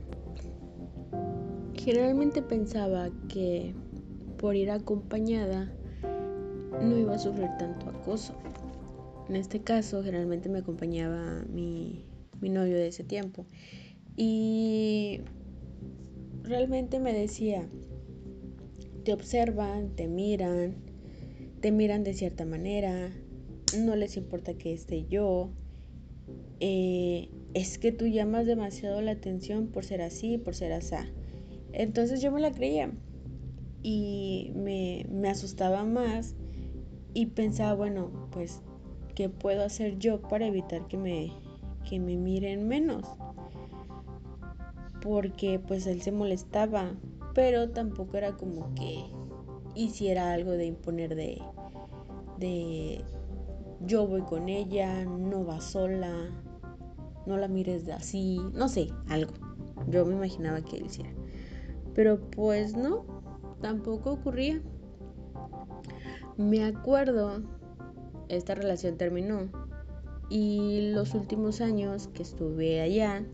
generalmente 1.74 2.42
pensaba 2.42 3.08
que 3.28 3.74
por 4.36 4.54
ir 4.54 4.70
acompañada 4.70 5.72
no 6.82 6.98
iba 6.98 7.14
a 7.14 7.18
sufrir 7.18 7.48
tanto 7.58 7.90
acoso. 7.90 8.34
En 9.28 9.36
este 9.36 9.60
caso, 9.60 10.02
generalmente 10.02 10.48
me 10.48 10.58
acompañaba 10.58 11.44
mi, 11.48 12.04
novio 12.40 12.76
de 12.76 12.88
ese 12.88 13.02
tiempo. 13.02 13.44
Y 14.16 15.20
realmente 16.42 17.00
me 17.00 17.12
decía, 17.12 17.68
te 19.04 19.12
observan, 19.12 19.96
te 19.96 20.06
miran, 20.06 20.76
te 21.60 21.72
miran 21.72 22.04
de 22.04 22.14
cierta 22.14 22.44
manera, 22.44 23.10
no 23.76 23.96
les 23.96 24.16
importa 24.16 24.54
que 24.54 24.72
esté 24.72 25.06
yo. 25.06 25.50
Eh, 26.60 27.30
es 27.52 27.78
que 27.78 27.90
tú 27.90 28.06
llamas 28.06 28.46
demasiado 28.46 29.00
la 29.02 29.12
atención 29.12 29.66
por 29.68 29.84
ser 29.84 30.02
así, 30.02 30.38
por 30.38 30.54
ser 30.54 30.72
así. 30.72 30.94
Entonces 31.72 32.22
yo 32.22 32.30
me 32.30 32.40
la 32.40 32.52
creía 32.52 32.90
y 33.82 34.52
me, 34.54 35.04
me 35.10 35.28
asustaba 35.28 35.84
más 35.84 36.36
y 37.16 37.24
pensaba, 37.24 37.72
bueno, 37.72 38.10
pues, 38.30 38.60
¿qué 39.14 39.30
puedo 39.30 39.64
hacer 39.64 39.98
yo 39.98 40.20
para 40.20 40.48
evitar 40.48 40.86
que 40.86 40.98
me, 40.98 41.32
que 41.88 41.98
me 41.98 42.14
miren 42.14 42.68
menos? 42.68 43.06
Porque 45.00 45.58
pues 45.58 45.86
él 45.86 46.02
se 46.02 46.12
molestaba, 46.12 46.90
pero 47.32 47.70
tampoco 47.70 48.18
era 48.18 48.36
como 48.36 48.74
que 48.74 49.02
hiciera 49.74 50.34
algo 50.34 50.50
de 50.50 50.66
imponer 50.66 51.14
de, 51.14 51.40
de 52.38 53.02
yo 53.80 54.06
voy 54.06 54.20
con 54.20 54.50
ella, 54.50 55.06
no 55.06 55.46
va 55.46 55.62
sola, 55.62 56.12
no 57.24 57.38
la 57.38 57.48
mires 57.48 57.86
de 57.86 57.94
así, 57.94 58.42
no 58.52 58.68
sé, 58.68 58.88
algo. 59.08 59.32
Yo 59.88 60.04
me 60.04 60.16
imaginaba 60.16 60.60
que 60.60 60.76
él 60.76 60.84
hiciera. 60.84 61.14
Pero 61.94 62.20
pues 62.30 62.76
no, 62.76 63.06
tampoco 63.62 64.12
ocurría. 64.12 64.60
Me 66.36 66.64
acuerdo, 66.64 67.42
esta 68.28 68.54
relación 68.54 68.98
terminó 68.98 69.48
y 70.28 70.90
los 70.92 71.14
últimos 71.14 71.62
años 71.62 72.08
que 72.08 72.22
estuve 72.22 72.82
allá 72.82 73.24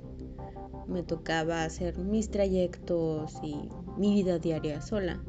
me 0.87 1.03
tocaba 1.03 1.65
hacer 1.65 1.99
mis 1.99 2.31
trayectos 2.31 3.41
y 3.43 3.69
mi 3.97 4.15
vida 4.15 4.39
diaria 4.39 4.81
sola. 4.81 5.21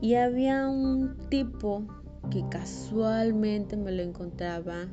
Y 0.00 0.14
había 0.14 0.68
un 0.68 1.16
tipo 1.28 1.84
que 2.30 2.44
casualmente 2.48 3.76
me 3.76 3.92
lo 3.92 4.02
encontraba, 4.02 4.88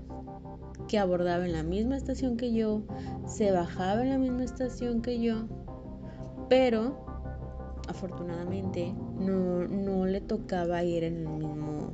que 0.88 1.00
abordaba 1.00 1.46
en 1.46 1.54
la 1.54 1.64
misma 1.64 1.98
estación 1.98 2.38
que 2.38 2.54
yo, 2.54 2.84
se 3.26 3.52
bajaba 3.52 4.04
en 4.04 4.10
la 4.10 4.20
misma 4.20 4.44
estación 4.44 5.02
que 5.02 5.20
yo, 5.20 5.48
pero 6.50 7.07
afortunadamente 7.88 8.94
no, 9.20 10.06
le 10.06 10.22
tocaba 10.22 10.84
ir 10.84 11.04
en 11.04 11.28
el 11.28 11.28
mismo 11.28 11.92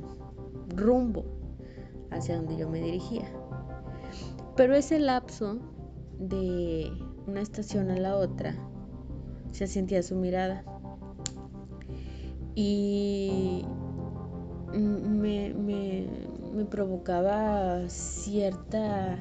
rumbo 0.68 1.24
hacia 2.10 2.36
donde 2.36 2.56
yo 2.56 2.68
me 2.68 2.80
dirigía. 2.80 3.26
Pero 4.56 4.74
ese 4.74 4.98
lapso 4.98 5.58
de 6.18 6.92
una 7.26 7.40
estación 7.40 7.90
a 7.90 7.98
la 7.98 8.16
otra 8.16 8.54
se 9.50 9.66
sentía 9.66 10.02
su 10.02 10.16
mirada. 10.16 10.64
Y 12.54 13.64
me, 14.72 15.54
me, 15.54 16.06
me 16.54 16.64
provocaba 16.64 17.88
cierta 17.88 19.18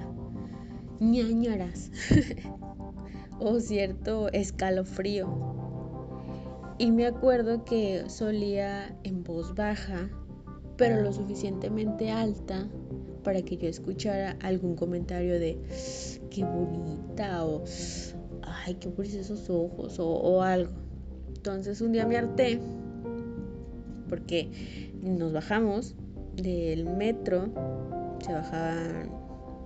ñañaras 1.00 1.92
o 3.40 3.60
cierto 3.60 4.30
escalofrío. 4.32 5.63
Y 6.78 6.92
me 6.92 7.06
acuerdo 7.06 7.64
que 7.66 8.10
solía 8.10 8.98
en 9.04 9.24
voz 9.24 9.54
baja, 9.56 10.10
pero 10.78 11.02
lo 11.02 11.14
suficientemente 11.14 12.12
alta 12.12 12.68
para 13.24 13.42
que 13.42 13.58
yo 13.58 13.68
escuchara 13.68 14.38
algún 14.42 14.76
comentario 14.76 15.40
de 15.40 15.58
qué 16.30 16.44
bonita 16.44 17.46
o 17.46 17.64
ay, 18.42 18.76
qué 18.76 18.92
esos 19.04 19.50
ojos 19.50 20.00
o, 20.00 20.10
o 20.10 20.42
algo. 20.42 20.72
Entonces 21.28 21.82
un 21.82 21.92
día 21.92 22.06
me 22.06 22.18
harté 22.18 22.60
porque 24.10 24.92
nos 25.02 25.34
bajamos 25.34 25.96
del 26.36 26.86
metro, 26.86 27.50
se 28.24 28.34
bajaban 28.34 29.12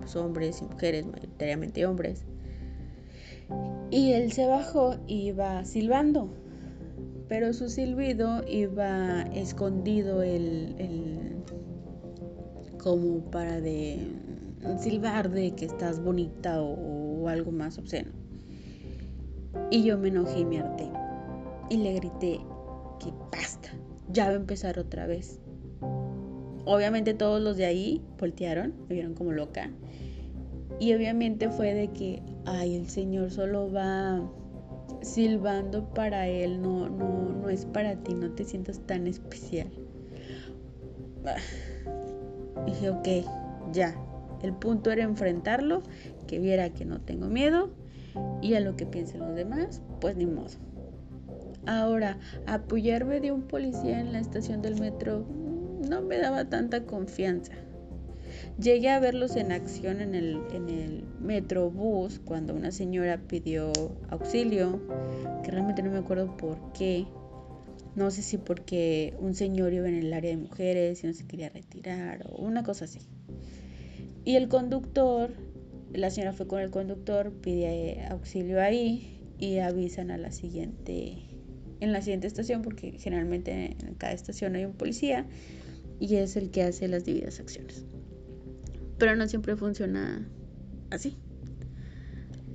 los 0.00 0.16
hombres 0.16 0.60
y 0.62 0.64
mujeres, 0.64 1.06
mayoritariamente 1.06 1.86
hombres, 1.86 2.24
y 3.90 4.12
él 4.12 4.32
se 4.32 4.46
bajó 4.46 4.96
y 5.06 5.28
iba 5.28 5.64
silbando, 5.64 6.30
pero 7.28 7.52
su 7.52 7.68
silbido 7.68 8.42
iba 8.48 9.22
escondido 9.34 10.22
el, 10.22 10.74
el 10.78 11.44
como 12.78 13.30
para 13.30 13.60
de 13.60 13.98
silbar 14.78 15.30
de 15.30 15.54
que 15.54 15.66
estás 15.66 16.02
bonita 16.02 16.62
o, 16.62 17.22
o, 17.22 17.28
algo 17.28 17.52
más 17.52 17.78
obsceno. 17.78 18.10
Y 19.70 19.84
yo 19.84 19.98
me 19.98 20.08
enojé 20.08 20.40
y 20.40 20.44
me 20.44 20.60
harté. 20.60 20.88
Y 21.70 21.76
le 21.78 21.94
grité 21.94 22.40
que 22.98 23.12
basta, 23.30 23.70
ya 24.10 24.26
va 24.26 24.32
a 24.32 24.36
empezar 24.36 24.78
otra 24.78 25.06
vez. 25.06 25.40
Obviamente 26.64 27.14
todos 27.14 27.42
los 27.42 27.56
de 27.56 27.66
ahí 27.66 28.02
voltearon, 28.18 28.74
me 28.88 28.94
vieron 28.94 29.14
como 29.14 29.32
loca. 29.32 29.70
Y 30.80 30.94
obviamente 30.94 31.50
fue 31.50 31.74
de 31.74 31.88
que, 31.88 32.22
ay, 32.46 32.76
el 32.76 32.88
Señor 32.88 33.30
solo 33.30 33.70
va 33.70 34.22
silbando 35.02 35.92
para 35.94 36.28
Él, 36.28 36.60
no, 36.60 36.88
no, 36.88 37.30
no 37.30 37.48
es 37.48 37.66
para 37.66 37.96
ti, 37.96 38.14
no 38.14 38.30
te 38.32 38.44
sientas 38.44 38.80
tan 38.80 39.06
especial. 39.06 39.68
Y 42.66 42.70
dije, 42.70 42.90
ok, 42.90 43.08
ya. 43.72 43.94
El 44.42 44.52
punto 44.52 44.90
era 44.90 45.02
enfrentarlo, 45.02 45.82
que 46.26 46.38
viera 46.38 46.70
que 46.70 46.84
no 46.84 47.00
tengo 47.00 47.26
miedo 47.26 47.70
y 48.40 48.54
a 48.54 48.60
lo 48.60 48.76
que 48.76 48.86
piensen 48.86 49.20
los 49.20 49.34
demás, 49.34 49.82
pues 50.00 50.16
ni 50.16 50.26
modo. 50.26 50.50
Ahora, 51.66 52.18
apoyarme 52.46 53.20
de 53.20 53.32
un 53.32 53.42
policía 53.42 54.00
en 54.00 54.12
la 54.12 54.20
estación 54.20 54.62
del 54.62 54.80
metro 54.80 55.26
no 55.88 56.02
me 56.02 56.18
daba 56.18 56.44
tanta 56.48 56.84
confianza. 56.84 57.52
Llegué 58.60 58.88
a 58.88 58.98
verlos 58.98 59.36
en 59.36 59.52
acción 59.52 60.00
en 60.00 60.16
el, 60.16 60.40
en 60.52 60.68
el 60.68 61.04
metrobús 61.20 62.18
cuando 62.18 62.54
una 62.54 62.72
señora 62.72 63.20
pidió 63.28 63.72
auxilio, 64.08 64.80
que 65.44 65.52
realmente 65.52 65.80
no 65.80 65.92
me 65.92 65.98
acuerdo 65.98 66.36
por 66.36 66.72
qué. 66.72 67.06
No 67.94 68.10
sé 68.10 68.22
si 68.22 68.36
porque 68.36 69.14
un 69.20 69.36
señor 69.36 69.72
iba 69.74 69.88
en 69.88 69.94
el 69.94 70.12
área 70.12 70.32
de 70.32 70.38
mujeres 70.38 71.04
y 71.04 71.06
no 71.06 71.12
se 71.12 71.24
quería 71.24 71.50
retirar 71.50 72.26
o 72.28 72.42
una 72.42 72.64
cosa 72.64 72.86
así. 72.86 72.98
Y 74.24 74.34
el 74.34 74.48
conductor, 74.48 75.30
la 75.92 76.10
señora 76.10 76.32
fue 76.32 76.48
con 76.48 76.60
el 76.60 76.72
conductor, 76.72 77.32
pide 77.40 78.06
auxilio 78.10 78.60
ahí 78.60 79.20
y 79.38 79.58
avisan 79.58 80.10
a 80.10 80.18
la 80.18 80.32
siguiente, 80.32 81.28
en 81.78 81.92
la 81.92 82.02
siguiente 82.02 82.26
estación, 82.26 82.62
porque 82.62 82.98
generalmente 82.98 83.76
en 83.78 83.94
cada 83.94 84.14
estación 84.14 84.56
hay 84.56 84.64
un 84.64 84.72
policía 84.72 85.26
y 86.00 86.16
es 86.16 86.34
el 86.34 86.50
que 86.50 86.64
hace 86.64 86.88
las 86.88 87.04
debidas 87.04 87.38
acciones. 87.38 87.84
Pero 88.98 89.16
no 89.16 89.28
siempre 89.28 89.56
funciona 89.56 90.28
así. 90.90 91.16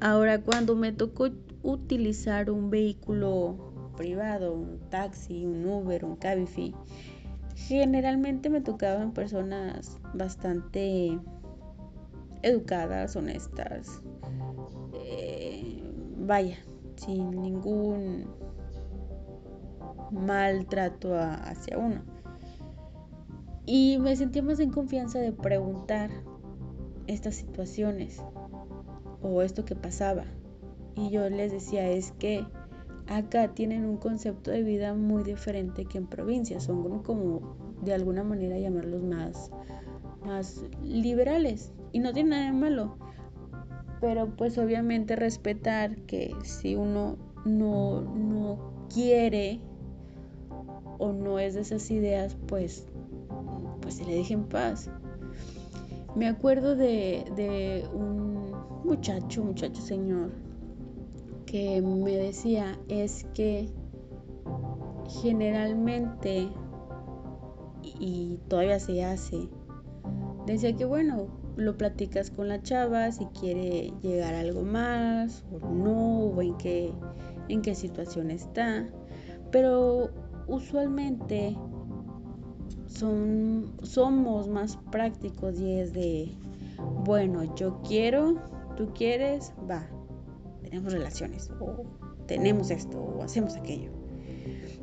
Ahora, 0.01 0.41
cuando 0.41 0.75
me 0.75 0.91
tocó 0.91 1.29
utilizar 1.62 2.51
un 2.51 2.69
vehículo 2.69 3.91
privado, 3.95 4.53
un 4.53 4.79
taxi, 4.89 5.45
un 5.45 5.65
Uber, 5.65 6.03
un 6.03 6.17
Cabify, 6.17 6.73
generalmente 7.56 8.49
me 8.49 8.62
tocaban 8.62 9.13
personas 9.13 9.97
bastante 10.13 11.17
educadas, 12.41 13.15
honestas, 13.15 14.01
eh, 14.93 15.82
vaya, 16.17 16.58
sin 16.97 17.32
ningún 17.41 18.27
maltrato 20.12 21.15
hacia 21.17 21.77
uno. 21.77 22.01
Y 23.65 23.97
me 23.99 24.15
sentía 24.15 24.43
más 24.43 24.60
en 24.60 24.71
confianza 24.71 25.19
de 25.19 25.32
preguntar 25.32 26.10
estas 27.08 27.36
situaciones 27.36 28.22
o 29.22 29.42
esto 29.42 29.66
que 29.66 29.76
pasaba. 29.76 30.26
Y 30.96 31.10
yo 31.10 31.30
les 31.30 31.52
decía, 31.52 31.89
es 31.89 32.12
que 32.12 32.46
acá 33.08 33.50
tienen 33.50 33.86
un 33.86 33.98
concepto 33.98 34.52
de 34.52 34.63
vida 34.63 34.94
muy 34.94 35.24
diferente 35.24 35.86
que 35.86 35.98
en 35.98 36.08
provincia. 36.08 36.60
Son 36.60 37.02
como, 37.04 37.56
de 37.82 37.94
alguna 37.94 38.24
manera, 38.24 38.58
llamarlos 38.58 39.04
más, 39.04 39.52
más 40.26 40.66
liberales. 40.84 41.74
Y 41.92 42.00
no 42.00 42.13
tiene 42.13 42.32
nada 42.32 42.46
de 42.46 42.52
malo. 42.52 42.98
Pero 44.02 44.36
pues 44.36 44.58
obviamente 44.58 45.16
respetar 45.16 45.96
que 46.02 46.36
si 46.44 46.76
uno 46.76 47.18
no, 47.46 48.02
no 48.02 48.88
quiere 48.94 49.62
o 51.00 51.13
no 51.13 51.39
es 51.39 51.54
de 51.54 51.62
esas 51.62 51.89
ideas, 51.89 52.36
pues 52.48 52.86
pues 53.84 53.96
se 53.96 54.06
le 54.06 54.16
deje 54.16 54.34
en 54.34 54.46
paz. 54.46 54.89
Me 56.15 56.28
acuerdo 56.28 56.76
de, 56.76 57.88
un 57.91 58.52
muchacho, 58.84 59.43
muchacho 59.43 59.82
señor, 59.82 60.32
que 61.47 61.82
me 61.82 62.15
decía, 62.15 62.78
es 62.88 63.26
que 63.34 63.67
generalmente, 65.21 66.49
y 67.82 68.38
todavía 68.47 68.80
se 68.80 69.04
hace, 69.04 69.49
decía 70.45 70.76
que 70.76 70.86
bueno, 70.86 71.28
lo 71.56 71.78
platicas 71.78 72.30
con 72.30 72.47
la 72.47 72.62
chava 72.62 73.12
si 73.12 73.26
quiere 73.28 73.91
llegar 74.04 74.36
a 74.36 74.41
algo 74.41 74.62
más 74.62 75.43
o 75.52 75.67
no, 75.67 76.26
o 76.26 76.41
en 76.43 76.56
qué, 76.58 76.93
en 77.49 77.63
qué 77.63 77.73
situación 77.73 78.30
está, 78.30 78.88
pero 79.52 80.12
usualmente 80.47 81.58
son, 82.93 83.73
somos 83.82 84.47
más 84.47 84.77
prácticos 84.91 85.60
y 85.60 85.79
es 85.79 85.93
de, 85.93 86.32
bueno, 87.06 87.56
yo 87.56 87.82
quiero, 87.88 88.36
tú 88.75 88.93
quieres, 88.93 89.51
va, 89.69 89.88
tenemos 90.62 90.93
relaciones, 90.93 91.49
o 91.60 91.84
tenemos 92.27 92.71
esto, 92.71 92.99
o 92.99 93.23
hacemos 93.23 93.56
aquello. 93.56 93.91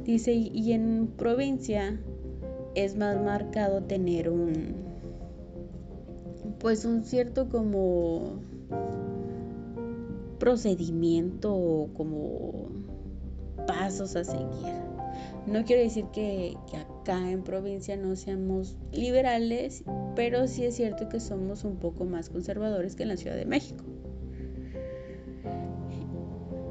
Dice, 0.04 0.32
y 0.32 0.72
en 0.72 1.08
provincia 1.16 2.00
es 2.74 2.96
más 2.96 3.20
marcado 3.22 3.82
tener 3.82 4.28
un, 4.30 4.74
pues 6.58 6.84
un 6.84 7.04
cierto 7.04 7.48
como 7.48 8.40
procedimiento 10.38 11.54
o 11.54 11.88
como 11.94 12.68
pasos 13.66 14.16
a 14.16 14.24
seguir. 14.24 14.89
No 15.46 15.64
quiero 15.64 15.82
decir 15.82 16.06
que, 16.12 16.56
acá 16.74 17.30
en 17.30 17.42
provincia 17.42 17.96
no 17.96 18.14
seamos 18.14 18.76
liberales, 18.92 19.84
pero 20.14 20.46
sí 20.46 20.64
es 20.64 20.76
cierto 20.76 21.08
que 21.08 21.20
somos 21.20 21.64
un 21.64 21.76
poco 21.76 22.04
más 22.04 22.28
conservadores 22.28 22.94
que 22.94 23.04
en 23.04 23.08
la 23.08 23.16
Ciudad 23.16 23.36
de 23.36 23.46
México. 23.46 23.84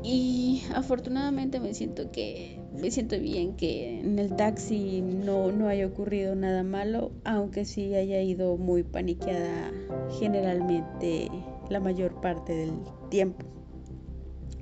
Y 0.03 0.63
afortunadamente 0.73 1.59
me 1.59 1.73
siento 1.73 2.11
que 2.11 2.59
me 2.79 2.91
siento 2.91 3.19
bien 3.19 3.55
que 3.55 3.99
en 3.99 4.19
el 4.19 4.35
taxi 4.35 5.01
no, 5.01 5.51
no 5.51 5.67
haya 5.67 5.85
ocurrido 5.85 6.35
nada 6.35 6.63
malo, 6.63 7.11
aunque 7.25 7.65
sí 7.65 7.93
haya 7.95 8.21
ido 8.21 8.57
muy 8.57 8.83
paniqueada 8.83 9.71
generalmente 10.19 11.29
la 11.69 11.79
mayor 11.79 12.21
parte 12.21 12.53
del 12.53 12.71
tiempo. 13.09 13.45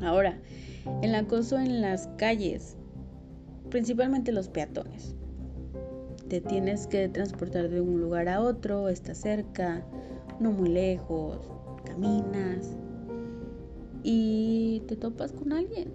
Ahora, 0.02 0.40
el 1.02 1.14
acoso 1.16 1.60
en 1.60 1.82
las 1.82 2.08
calles 2.18 2.77
principalmente 3.70 4.32
los 4.32 4.50
peatones. 4.50 5.16
Te 6.28 6.42
tienes 6.42 6.88
que 6.88 7.08
transportar 7.10 7.70
de 7.70 7.82
un 7.82 8.02
lugar 8.02 8.28
a 8.28 8.42
otro, 8.42 8.90
está 8.90 9.14
cerca, 9.16 9.86
no 10.40 10.52
muy 10.52 10.70
lejos, 10.70 11.40
caminas 11.86 12.78
y 14.04 14.82
te 14.88 14.96
topas 14.96 15.32
con 15.32 15.54
alguien 15.54 15.94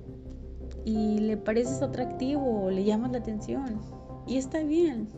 y 0.85 1.19
le 1.19 1.37
pareces 1.37 1.83
atractivo, 1.83 2.71
le 2.71 2.85
llamas 2.85 3.13
la 3.13 3.19
atención 3.19 3.81
y 4.27 4.37
está 4.37 4.63
bien. 4.63 5.09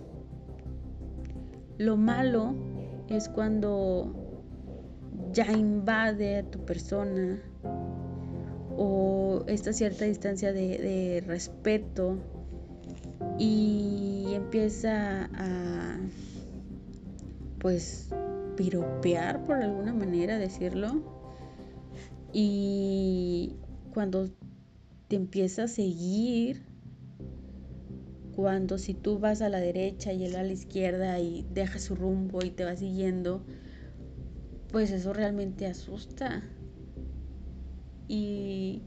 Lo 1.78 1.96
malo 1.96 2.54
es 3.08 3.28
cuando 3.28 4.12
ya 5.32 5.50
invade 5.52 6.38
a 6.38 6.42
tu 6.44 6.60
persona 6.64 7.40
o 8.76 9.42
esta 9.46 9.72
cierta 9.72 10.04
distancia 10.04 10.52
de, 10.52 11.22
respeto 11.26 12.18
y 13.38 14.32
empieza 14.34 15.28
a 15.34 15.98
pues 17.58 18.10
piropear 18.56 19.44
por 19.44 19.56
alguna 19.56 19.92
manera 19.92 20.38
decirlo. 20.38 21.02
Y 22.32 23.56
cuando 23.92 24.28
te 25.08 25.16
empieza 25.16 25.64
a 25.64 25.68
seguir 25.68 26.62
cuando 28.34 28.78
si 28.78 28.94
tú 28.94 29.20
vas 29.20 29.42
a 29.42 29.48
la 29.48 29.60
derecha 29.60 30.12
y 30.12 30.24
él 30.24 30.34
a 30.34 30.42
la 30.42 30.52
izquierda 30.52 31.20
y 31.20 31.46
deja 31.50 31.78
su 31.78 31.94
rumbo 31.94 32.44
y 32.44 32.50
te 32.50 32.64
va 32.64 32.76
siguiendo 32.76 33.44
pues 34.74 34.90
eso 34.90 35.12
realmente 35.12 35.68
asusta. 35.68 36.42
Y 38.08 38.82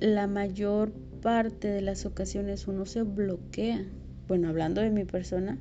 la 0.00 0.26
mayor 0.26 0.92
parte 1.22 1.68
de 1.68 1.80
las 1.80 2.04
ocasiones 2.04 2.68
uno 2.68 2.84
se 2.84 3.02
bloquea. 3.02 3.82
Bueno, 4.28 4.48
hablando 4.48 4.80
de 4.80 4.90
mi 4.90 5.04
persona 5.04 5.58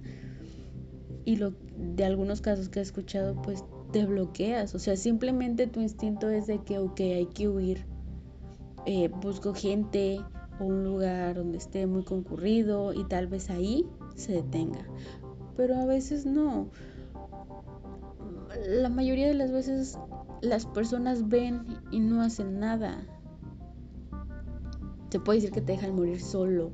y 1.23 1.37
lo, 1.37 1.53
de 1.77 2.03
algunos 2.03 2.41
casos 2.41 2.69
que 2.69 2.79
he 2.79 2.81
escuchado, 2.81 3.41
pues 3.41 3.63
te 3.91 4.05
bloqueas. 4.05 4.75
O 4.75 4.79
sea, 4.79 4.95
simplemente 4.95 5.67
tu 5.67 5.79
instinto 5.79 6.29
es 6.29 6.47
de 6.47 6.59
que, 6.63 6.79
ok, 6.79 6.99
hay 6.99 7.25
que 7.27 7.47
huir. 7.47 7.85
Eh, 8.85 9.09
busco 9.09 9.53
gente 9.53 10.19
o 10.59 10.65
un 10.65 10.83
lugar 10.83 11.35
donde 11.35 11.57
esté 11.57 11.85
muy 11.85 12.03
concurrido 12.03 12.93
y 12.93 13.03
tal 13.05 13.27
vez 13.27 13.49
ahí 13.49 13.85
se 14.15 14.33
detenga. 14.33 14.85
Pero 15.55 15.75
a 15.75 15.85
veces 15.85 16.25
no. 16.25 16.69
La 18.67 18.89
mayoría 18.89 19.27
de 19.27 19.33
las 19.33 19.51
veces 19.51 19.97
las 20.41 20.65
personas 20.65 21.29
ven 21.29 21.65
y 21.91 21.99
no 21.99 22.21
hacen 22.21 22.59
nada. 22.59 23.05
Se 25.11 25.19
puede 25.19 25.39
decir 25.39 25.51
que 25.51 25.61
te 25.61 25.73
dejan 25.73 25.95
morir 25.95 26.21
solo. 26.21 26.71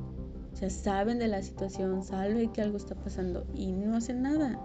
O 0.53 0.55
sea, 0.55 0.69
saben 0.69 1.17
de 1.17 1.27
la 1.27 1.41
situación, 1.41 2.03
saben 2.03 2.51
que 2.51 2.61
algo 2.61 2.77
está 2.77 2.95
pasando 2.95 3.45
y 3.53 3.71
no 3.71 3.97
hacen 3.97 4.21
nada. 4.21 4.63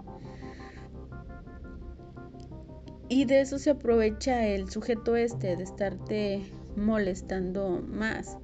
Y 3.09 3.25
de 3.25 3.41
eso 3.41 3.57
se 3.57 3.71
aprovecha 3.71 4.45
el 4.45 4.69
sujeto 4.69 5.15
este, 5.15 5.55
de 5.55 5.63
estarte 5.63 6.43
molestando 6.75 7.81
más. 7.87 8.37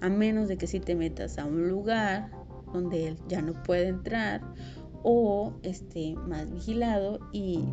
A 0.00 0.08
menos 0.08 0.48
de 0.48 0.58
que 0.58 0.66
si 0.66 0.80
te 0.80 0.96
metas 0.96 1.38
a 1.38 1.44
un 1.44 1.68
lugar 1.68 2.30
donde 2.72 3.08
él 3.08 3.18
ya 3.28 3.40
no 3.40 3.52
puede 3.62 3.88
entrar 3.88 4.40
o 5.04 5.52
esté 5.62 6.16
más 6.16 6.50
vigilado 6.50 7.20
y 7.32 7.64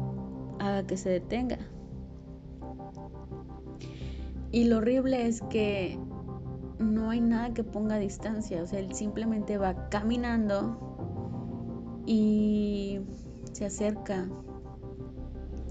haga 0.59 0.85
que 0.85 0.97
se 0.97 1.09
detenga. 1.09 1.57
Y 4.51 4.65
lo 4.65 4.77
horrible 4.77 5.27
es 5.27 5.41
que 5.49 5.99
no 6.79 7.09
hay 7.09 7.21
nada 7.21 7.53
que 7.53 7.63
ponga 7.63 7.97
distancia, 7.97 8.63
o 8.63 8.65
sea, 8.65 8.79
él 8.79 8.93
simplemente 8.93 9.57
va 9.57 9.89
caminando 9.89 10.77
y 12.05 13.01
se 13.51 13.65
acerca 13.65 14.27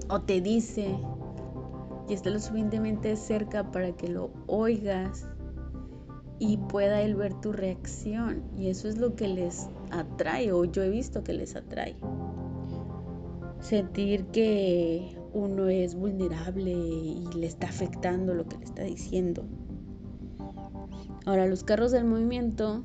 o 0.09 0.21
te 0.21 0.41
dice 0.41 0.97
y 2.09 2.15
está 2.15 2.31
lo 2.31 2.41
suficientemente 2.41 3.15
cerca 3.17 3.71
para 3.71 3.93
que 3.93 4.09
lo 4.09 4.31
oigas 4.47 5.27
y 6.39 6.57
pueda 6.57 7.03
él 7.03 7.17
ver 7.17 7.35
tu 7.35 7.53
reacción. 7.53 8.43
Y 8.57 8.69
eso 8.69 8.89
es 8.89 8.99
lo 8.99 9.15
que 9.15 9.29
les 9.29 9.69
atrae, 9.91 10.53
o 10.53 10.65
yo 10.65 10.83
he 10.83 10.89
visto 10.89 11.25
que 11.25 11.33
les 11.33 11.57
atrae. 11.57 11.97
Sentir 13.61 14.27
que 14.27 15.19
uno 15.33 15.69
es 15.69 15.95
vulnerable 15.95 16.71
y 16.71 17.27
le 17.35 17.47
está 17.47 17.69
afectando 17.69 18.35
lo 18.35 18.47
que 18.47 18.57
le 18.57 18.65
está 18.65 18.83
diciendo. 18.85 19.45
Ahora, 21.29 21.45
los 21.45 21.63
carros 21.63 21.93
del 21.93 22.07
movimiento 22.07 22.83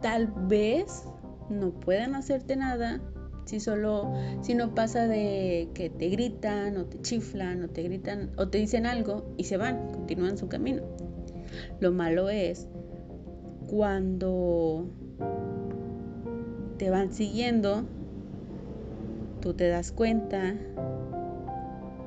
tal 0.00 0.32
vez 0.46 1.02
no 1.50 1.72
puedan 1.72 2.14
hacerte 2.14 2.54
nada 2.54 3.00
si 3.44 3.58
solo 3.58 4.12
si 4.40 4.54
no 4.54 4.72
pasa 4.72 5.08
de 5.08 5.68
que 5.74 5.90
te 5.90 6.08
gritan 6.10 6.76
o 6.76 6.84
te 6.84 7.00
chiflan 7.00 7.64
o 7.64 7.68
te 7.70 7.82
gritan 7.82 8.30
o 8.38 8.50
te 8.50 8.58
dicen 8.58 8.86
algo 8.86 9.34
y 9.36 9.42
se 9.42 9.56
van, 9.56 9.90
continúan 9.90 10.38
su 10.38 10.46
camino. 10.46 10.84
Lo 11.80 11.90
malo 11.90 12.28
es 12.28 12.68
cuando 13.66 14.86
te 16.78 16.88
van 16.88 17.12
siguiendo 17.12 17.82
tú 19.40 19.54
te 19.54 19.66
das 19.66 19.90
cuenta 19.90 20.54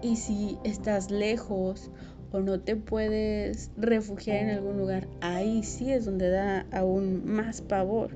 y 0.02 0.16
si 0.16 0.58
estás 0.64 1.12
lejos 1.12 1.92
o 2.32 2.40
no 2.40 2.60
te 2.60 2.76
puedes 2.76 3.72
refugiar 3.78 4.38
en 4.38 4.50
algún 4.50 4.78
lugar, 4.78 5.08
ahí 5.22 5.64
sí 5.64 5.92
es 5.92 6.06
donde 6.06 6.30
da 6.30 6.66
aún 6.72 7.24
más 7.26 7.62
pavor. 7.62 8.12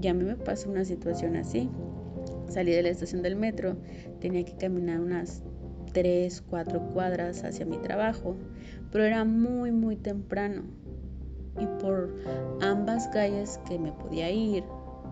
Y 0.00 0.08
a 0.08 0.14
mí 0.14 0.24
me 0.24 0.36
pasó 0.36 0.70
una 0.70 0.84
situación 0.84 1.36
así. 1.36 1.68
Salí 2.48 2.72
de 2.72 2.82
la 2.82 2.90
estación 2.90 3.22
del 3.22 3.36
metro, 3.36 3.76
tenía 4.20 4.44
que 4.44 4.56
caminar 4.56 5.00
unas 5.00 5.42
3, 5.92 6.42
4 6.48 6.90
cuadras 6.92 7.44
hacia 7.44 7.66
mi 7.66 7.78
trabajo, 7.78 8.36
pero 8.90 9.04
era 9.04 9.24
muy, 9.24 9.72
muy 9.72 9.96
temprano. 9.96 10.62
Y 11.58 11.66
por 11.82 12.16
ambas 12.60 13.08
calles 13.08 13.60
que 13.68 13.78
me 13.78 13.92
podía 13.92 14.30
ir 14.30 14.64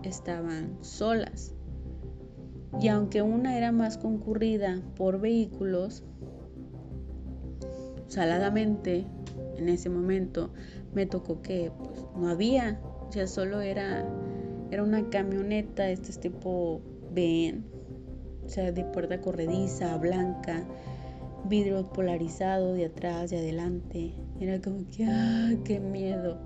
estaban 0.03 0.77
solas. 0.81 1.53
Y 2.81 2.87
aunque 2.87 3.21
una 3.21 3.57
era 3.57 3.71
más 3.71 3.97
concurrida 3.97 4.81
por 4.95 5.19
vehículos, 5.19 6.03
saladamente 8.09 9.05
en 9.57 9.69
ese 9.69 9.89
momento 9.89 10.49
me 10.93 11.05
tocó 11.05 11.41
que 11.41 11.71
pues, 11.77 12.03
no 12.15 12.27
había, 12.27 12.79
o 13.07 13.11
sea, 13.11 13.27
solo 13.27 13.61
era, 13.61 14.05
era 14.71 14.83
una 14.83 15.09
camioneta, 15.09 15.89
este 15.89 16.13
tipo 16.19 16.81
BN, 17.13 17.63
o 18.45 18.49
sea, 18.49 18.71
de 18.71 18.83
puerta 18.83 19.21
corrediza, 19.21 19.95
blanca, 19.97 20.65
vidrio 21.45 21.87
polarizado 21.93 22.73
de 22.73 22.85
atrás, 22.85 23.29
de 23.29 23.37
adelante. 23.37 24.13
Era 24.39 24.59
como 24.59 24.89
que, 24.89 25.05
¡ah, 25.05 25.53
qué 25.63 25.79
miedo! 25.79 26.37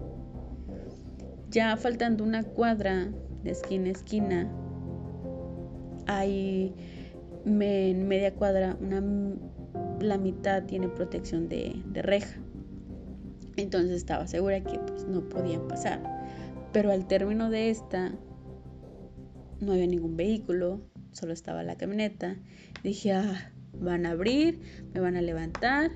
Ya 1.49 1.77
faltando 1.77 2.23
una 2.23 2.43
cuadra 2.43 3.09
de 3.43 3.51
esquina 3.51 3.87
a 3.87 3.91
esquina, 3.91 4.51
hay 6.07 6.73
en 7.45 8.07
media 8.07 8.33
cuadra, 8.33 8.77
una, 8.81 9.01
la 10.03 10.17
mitad 10.17 10.63
tiene 10.63 10.89
protección 10.89 11.49
de, 11.49 11.81
reja. 11.93 12.39
Entonces 13.55 13.91
estaba 13.91 14.27
segura 14.27 14.63
que 14.63 14.79
pues, 14.79 15.05
no 15.07 15.27
podían 15.29 15.67
pasar. 15.67 16.01
Pero 16.71 16.91
al 16.91 17.07
término 17.07 17.49
de 17.49 17.69
esta, 17.69 18.13
no 19.59 19.73
había 19.73 19.87
ningún 19.87 20.17
vehículo, 20.17 20.81
solo 21.11 21.33
estaba 21.33 21.63
la 21.63 21.77
camioneta. 21.77 22.35
Dije, 22.83 23.13
ah, 23.13 23.53
van 23.79 24.05
a 24.05 24.11
abrir, 24.11 24.59
me 24.93 24.99
van 24.99 25.15
a 25.15 25.21
levantar, 25.21 25.91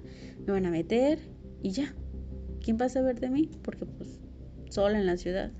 me 0.45 0.53
van 0.53 0.65
a 0.65 0.71
meter 0.71 1.19
y 1.61 1.71
ya. 1.71 1.95
¿Quién 2.61 2.77
va 2.79 2.85
a 2.85 2.89
saber 2.89 3.19
de 3.19 3.29
mí? 3.29 3.49
Porque 3.63 3.85
pues 3.85 4.19
sola 4.69 4.99
en 4.99 5.05
la 5.05 5.17
ciudad. 5.17 5.51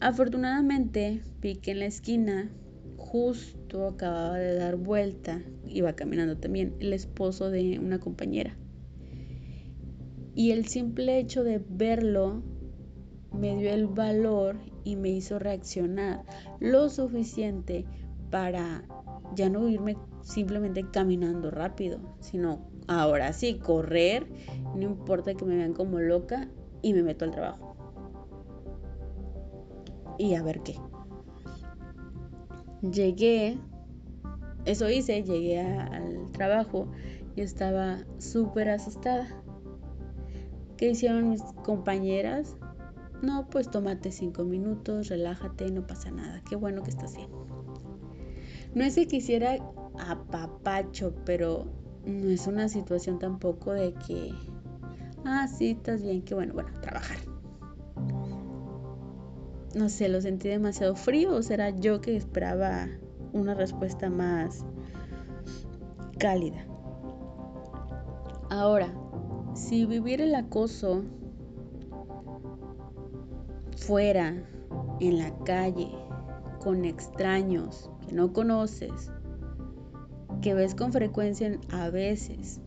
Afortunadamente 0.00 1.22
vi 1.40 1.56
que 1.56 1.72
en 1.72 1.80
la 1.80 1.86
esquina 1.86 2.50
justo 2.96 3.57
acababa 3.76 4.38
de 4.38 4.54
dar 4.54 4.76
vuelta, 4.76 5.42
iba 5.66 5.92
caminando 5.94 6.36
también, 6.36 6.74
el 6.80 6.92
esposo 6.92 7.50
de 7.50 7.78
una 7.78 7.98
compañera. 7.98 8.56
Y 10.34 10.52
el 10.52 10.66
simple 10.66 11.18
hecho 11.18 11.44
de 11.44 11.62
verlo 11.68 12.42
me 13.32 13.56
dio 13.56 13.70
el 13.70 13.86
valor 13.86 14.56
y 14.84 14.96
me 14.96 15.10
hizo 15.10 15.38
reaccionar 15.38 16.24
lo 16.60 16.88
suficiente 16.88 17.84
para 18.30 18.84
ya 19.34 19.50
no 19.50 19.68
irme 19.68 19.96
simplemente 20.22 20.84
caminando 20.90 21.50
rápido, 21.50 21.98
sino 22.20 22.68
ahora 22.86 23.32
sí, 23.32 23.58
correr, 23.58 24.26
no 24.74 24.82
importa 24.82 25.34
que 25.34 25.44
me 25.44 25.56
vean 25.56 25.74
como 25.74 25.98
loca 25.98 26.48
y 26.82 26.94
me 26.94 27.02
meto 27.02 27.24
al 27.24 27.32
trabajo. 27.32 27.76
Y 30.18 30.34
a 30.34 30.42
ver 30.42 30.60
qué. 30.60 30.74
Llegué, 32.82 33.58
eso 34.64 34.88
hice, 34.88 35.22
llegué 35.22 35.60
al 35.60 36.30
trabajo 36.32 36.88
y 37.34 37.40
estaba 37.40 37.98
súper 38.18 38.68
asustada. 38.68 39.26
¿Qué 40.76 40.90
hicieron 40.90 41.30
mis 41.30 41.42
compañeras? 41.64 42.56
No, 43.20 43.50
pues 43.50 43.68
tómate 43.68 44.12
cinco 44.12 44.44
minutos, 44.44 45.08
relájate, 45.08 45.70
no 45.72 45.86
pasa 45.86 46.12
nada. 46.12 46.40
Qué 46.48 46.54
bueno 46.54 46.84
que 46.84 46.90
estás 46.90 47.16
bien. 47.16 47.30
No 48.74 48.84
es 48.84 48.94
que 48.94 49.08
quisiera 49.08 49.56
apapacho, 49.98 51.14
pero 51.24 51.66
no 52.04 52.30
es 52.30 52.46
una 52.46 52.68
situación 52.68 53.18
tampoco 53.18 53.72
de 53.72 53.92
que, 54.06 54.32
ah, 55.24 55.48
sí, 55.48 55.70
estás 55.70 56.02
bien, 56.02 56.22
qué 56.22 56.34
bueno, 56.34 56.54
bueno, 56.54 56.70
trabajar 56.80 57.18
no 59.74 59.88
sé, 59.88 60.08
lo 60.08 60.20
sentí 60.20 60.48
demasiado 60.48 60.94
frío 60.96 61.34
o 61.34 61.42
será 61.42 61.70
yo 61.70 62.00
que 62.00 62.16
esperaba 62.16 62.88
una 63.32 63.54
respuesta 63.54 64.08
más 64.08 64.64
cálida. 66.18 66.64
Ahora, 68.50 68.92
si 69.54 69.84
vivir 69.84 70.20
el 70.20 70.34
acoso 70.34 71.02
fuera, 73.76 74.34
en 75.00 75.18
la 75.18 75.36
calle, 75.44 75.90
con 76.60 76.84
extraños 76.84 77.90
que 78.06 78.12
no 78.12 78.32
conoces, 78.32 79.10
que 80.42 80.54
ves 80.54 80.74
con 80.74 80.92
frecuencia 80.92 81.58
a 81.70 81.90
veces, 81.90 82.60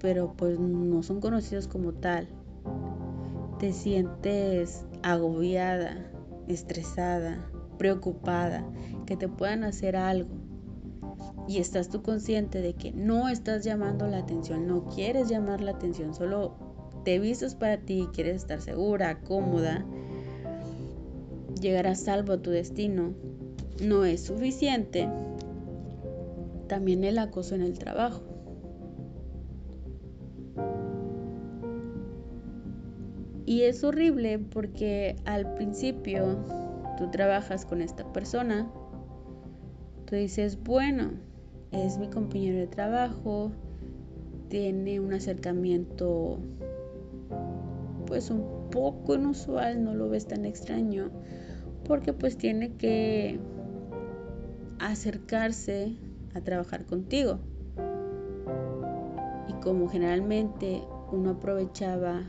pero 0.00 0.32
pues 0.36 0.58
no 0.58 1.02
son 1.02 1.20
conocidos 1.20 1.68
como 1.68 1.92
tal, 1.92 2.28
te 3.58 3.72
sientes 3.72 4.84
agobiada, 5.02 6.10
estresada, 6.48 7.50
preocupada, 7.78 8.64
que 9.06 9.16
te 9.16 9.28
puedan 9.28 9.64
hacer 9.64 9.96
algo. 9.96 10.30
Y 11.48 11.58
estás 11.58 11.88
tú 11.88 12.02
consciente 12.02 12.60
de 12.60 12.74
que 12.74 12.92
no 12.92 13.28
estás 13.28 13.64
llamando 13.64 14.06
la 14.08 14.18
atención, 14.18 14.66
no 14.66 14.84
quieres 14.86 15.28
llamar 15.28 15.60
la 15.60 15.72
atención, 15.72 16.14
solo 16.14 16.56
te 17.04 17.20
vistes 17.20 17.54
para 17.54 17.78
ti, 17.78 18.08
quieres 18.12 18.36
estar 18.36 18.60
segura, 18.60 19.20
cómoda, 19.20 19.86
llegar 21.60 21.86
a 21.86 21.94
salvo 21.94 22.32
a 22.32 22.42
tu 22.42 22.50
destino, 22.50 23.14
no 23.80 24.04
es 24.04 24.24
suficiente. 24.24 25.08
También 26.66 27.04
el 27.04 27.18
acoso 27.18 27.54
en 27.54 27.62
el 27.62 27.78
trabajo. 27.78 28.35
Y 33.46 33.62
es 33.62 33.84
horrible 33.84 34.40
porque 34.40 35.14
al 35.24 35.54
principio 35.54 36.36
tú 36.98 37.10
trabajas 37.12 37.64
con 37.64 37.80
esta 37.80 38.12
persona, 38.12 38.68
tú 40.04 40.16
dices, 40.16 40.58
bueno, 40.64 41.12
es 41.70 41.96
mi 41.96 42.08
compañero 42.08 42.58
de 42.58 42.66
trabajo, 42.66 43.52
tiene 44.48 44.98
un 44.98 45.12
acercamiento 45.12 46.40
pues 48.06 48.30
un 48.30 48.68
poco 48.70 49.14
inusual, 49.14 49.82
no 49.84 49.94
lo 49.94 50.08
ves 50.08 50.26
tan 50.26 50.44
extraño, 50.44 51.10
porque 51.84 52.12
pues 52.12 52.36
tiene 52.36 52.74
que 52.74 53.38
acercarse 54.80 55.96
a 56.34 56.40
trabajar 56.40 56.84
contigo. 56.84 57.38
Y 59.48 59.52
como 59.62 59.88
generalmente 59.88 60.82
uno 61.12 61.30
aprovechaba 61.30 62.24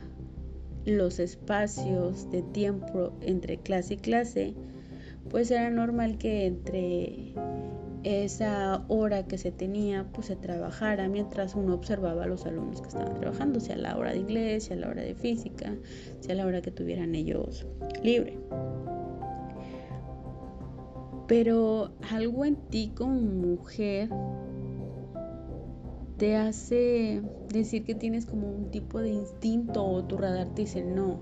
los 0.88 1.18
espacios 1.18 2.30
de 2.30 2.42
tiempo 2.42 3.12
entre 3.20 3.58
clase 3.58 3.94
y 3.94 3.96
clase, 3.98 4.54
pues 5.30 5.50
era 5.50 5.70
normal 5.70 6.18
que 6.18 6.46
entre 6.46 7.34
esa 8.04 8.84
hora 8.88 9.26
que 9.26 9.38
se 9.38 9.50
tenía, 9.50 10.06
pues 10.12 10.28
se 10.28 10.36
trabajara 10.36 11.08
mientras 11.08 11.54
uno 11.54 11.74
observaba 11.74 12.24
a 12.24 12.26
los 12.26 12.46
alumnos 12.46 12.80
que 12.80 12.88
estaban 12.88 13.14
trabajando, 13.14 13.60
sea 13.60 13.76
la 13.76 13.96
hora 13.96 14.12
de 14.12 14.18
inglés, 14.18 14.64
sea 14.64 14.76
la 14.76 14.88
hora 14.88 15.02
de 15.02 15.14
física, 15.14 15.76
sea 16.20 16.34
la 16.34 16.46
hora 16.46 16.62
que 16.62 16.70
tuvieran 16.70 17.14
ellos 17.14 17.66
libre. 18.02 18.38
Pero 21.26 21.92
algo 22.10 22.44
en 22.46 22.56
ti 22.56 22.92
como 22.94 23.20
mujer 23.20 24.08
te 26.18 26.36
hace 26.36 27.22
decir 27.52 27.84
que 27.84 27.94
tienes 27.94 28.26
como 28.26 28.50
un 28.50 28.70
tipo 28.70 29.00
de 29.00 29.10
instinto 29.10 29.84
o 29.84 30.04
tu 30.04 30.18
radar 30.18 30.48
te 30.48 30.62
dice 30.62 30.82
no, 30.82 31.20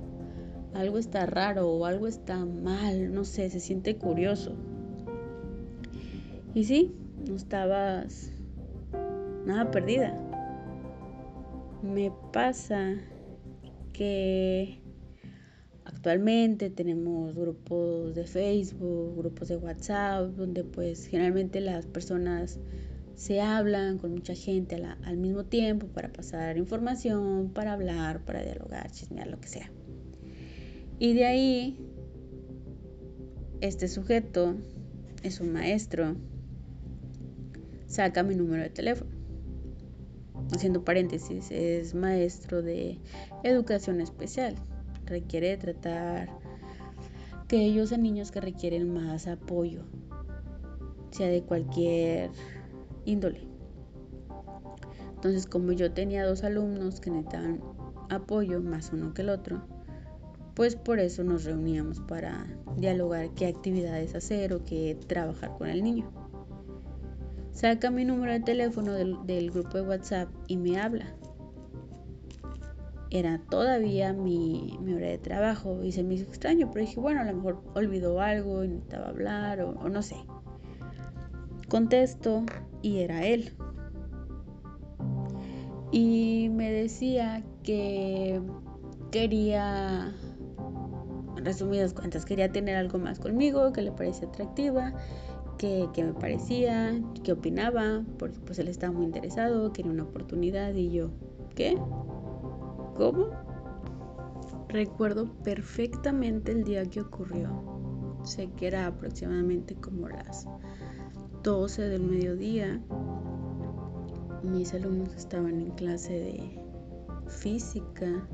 algo 0.74 0.98
está 0.98 1.26
raro 1.26 1.68
o 1.68 1.85
algo 1.85 2.06
está 2.06 2.44
mal, 2.44 3.12
no 3.12 3.24
sé, 3.24 3.50
se 3.50 3.61
siente 3.61 3.96
curioso. 3.96 4.56
Y 6.54 6.64
sí, 6.64 6.94
no 7.28 7.37
estabas 7.37 8.32
nada 9.44 9.70
perdida. 9.70 10.18
Me 11.82 12.11
pasa 12.32 12.94
que 13.92 14.80
actualmente 15.85 16.70
tenemos 16.70 17.37
grupos 17.37 18.14
de 18.14 18.24
Facebook, 18.24 19.16
grupos 19.18 19.48
de 19.48 19.59
WhatsApp, 19.59 20.30
donde 20.30 20.64
pues 20.64 21.06
generalmente 21.06 21.61
las 21.61 21.87
personas 21.87 22.59
se 23.16 23.40
hablan 23.40 23.96
con 23.98 24.12
mucha 24.12 24.35
gente 24.35 24.76
al 24.76 25.16
mismo 25.16 25.44
tiempo 25.44 25.87
para 25.87 26.12
pasar 26.12 26.59
información, 26.59 27.50
para 27.52 27.72
hablar, 27.72 28.20
para 28.20 28.42
dialogar, 28.42 28.90
chismear, 28.90 29.26
lo 29.26 29.40
que 29.40 29.48
sea. 29.48 29.70
Y 30.98 31.14
de 31.14 31.24
ahí, 31.24 31.79
este 33.62 33.88
sujeto 33.88 34.55
es 35.22 35.40
un 35.40 35.52
maestro, 35.52 36.14
saca 37.87 38.22
mi 38.22 38.35
número 38.35 38.62
de 38.62 38.70
teléfono. 38.70 39.11
Haciendo 40.55 40.85
paréntesis, 40.85 41.50
es 41.50 41.94
maestro 41.94 42.62
de 42.62 42.98
educación 43.42 44.02
especial. 44.02 44.55
Requiere 45.07 45.57
tratar 45.57 46.29
aquellos 47.42 47.92
a 47.92 47.96
niños 47.96 48.31
que 48.31 48.42
requieren 48.42 48.92
más 48.92 49.26
apoyo, 49.26 49.85
sea 51.11 51.29
de 51.29 51.42
cualquier 51.42 52.31
índole. 53.07 53.49
Entonces, 55.14 55.47
como 55.47 55.73
yo 55.73 55.92
tenía 55.92 56.27
dos 56.27 56.45
alumnos 56.45 57.01
que 57.01 57.11
necesitaban 57.11 57.61
apoyo, 58.11 58.61
más 58.61 58.92
uno 58.92 59.14
que 59.14 59.23
el 59.23 59.31
otro, 59.31 59.62
pues 60.55 60.77
por 60.77 61.01
eso 61.01 61.25
nos 61.25 61.45
reuníamos 61.45 62.01
para 62.01 62.47
dialogar 62.77 63.31
qué 63.35 63.47
actividades 63.47 64.14
hacer 64.14 64.53
o 64.53 64.64
qué 64.64 64.99
trabajar 65.07 65.57
con 65.57 65.69
el 65.69 65.83
niño. 65.83 66.11
Saca 67.53 67.90
mi 67.90 68.05
número 68.05 68.33
de 68.33 68.40
teléfono 68.40 68.92
del, 68.92 69.51
grupo 69.51 69.79
de 69.79 69.83
WhatsApp 69.83 70.29
y 70.47 70.59
me 70.59 70.79
habla. 70.79 71.14
Era 73.11 73.40
todavía 73.51 74.12
mi, 74.12 74.79
hora 74.95 75.09
de 75.09 75.19
trabajo 75.19 75.83
y 75.83 75.92
se 75.92 76.03
me 76.03 76.14
hizo 76.14 76.25
extraño, 76.25 76.71
pero 76.71 76.85
dije, 76.85 77.01
bueno, 77.01 77.21
a 77.21 77.25
lo 77.25 77.35
mejor 77.35 77.62
olvidó 77.75 78.21
algo 78.21 78.62
y 78.64 78.69
necesitaba 78.69 79.09
hablar 79.09 79.62
o 79.62 79.88
no 79.88 80.03
sé. 80.03 80.16
Contesto 81.69 82.45
y 82.87 83.01
era 83.01 83.27
él. 83.27 83.53
Y 85.90 86.49
me 86.53 86.70
decía 86.70 87.42
que 87.64 88.40
quería, 89.11 90.14
en 91.37 91.44
resumidas 91.44 91.92
cuentas, 91.94 92.25
quería 92.25 92.53
tener 92.53 92.77
algo 92.77 92.99
más 92.99 93.18
conmigo, 93.18 93.72
que 93.72 93.83
le 93.83 93.90
parecía 93.90 94.29
atractiva, 94.29 94.92
que, 95.59 95.88
me 95.96 96.12
parecía, 96.12 97.01
que 97.25 97.33
opinaba, 97.33 98.05
porque 98.18 98.38
pues 98.40 98.59
él 98.61 98.68
estaba 98.68 98.92
muy 98.92 99.07
interesado, 99.07 99.72
quería 99.72 99.90
una 99.90 100.05
oportunidad 100.05 100.72
y 100.75 100.90
yo, 100.90 101.11
¿qué? 101.57 101.77
¿Cómo? 102.94 103.31
Recuerdo 104.68 105.33
perfectamente 105.42 106.53
el 106.53 106.62
día 106.62 106.85
que 106.85 107.01
ocurrió. 107.01 108.20
Sé 108.22 108.49
que 108.57 108.68
era 108.68 108.87
aproximadamente 108.87 109.75
como 109.77 110.09
las 110.09 110.46
12 111.46 111.90
del 111.90 112.02
mediodía, 112.02 112.82
mis 114.42 114.74
alumnos 114.74 115.14
estaban 115.14 115.61
en 115.61 115.70
clase 115.70 116.12
de 116.12 116.61
física. 117.28 118.28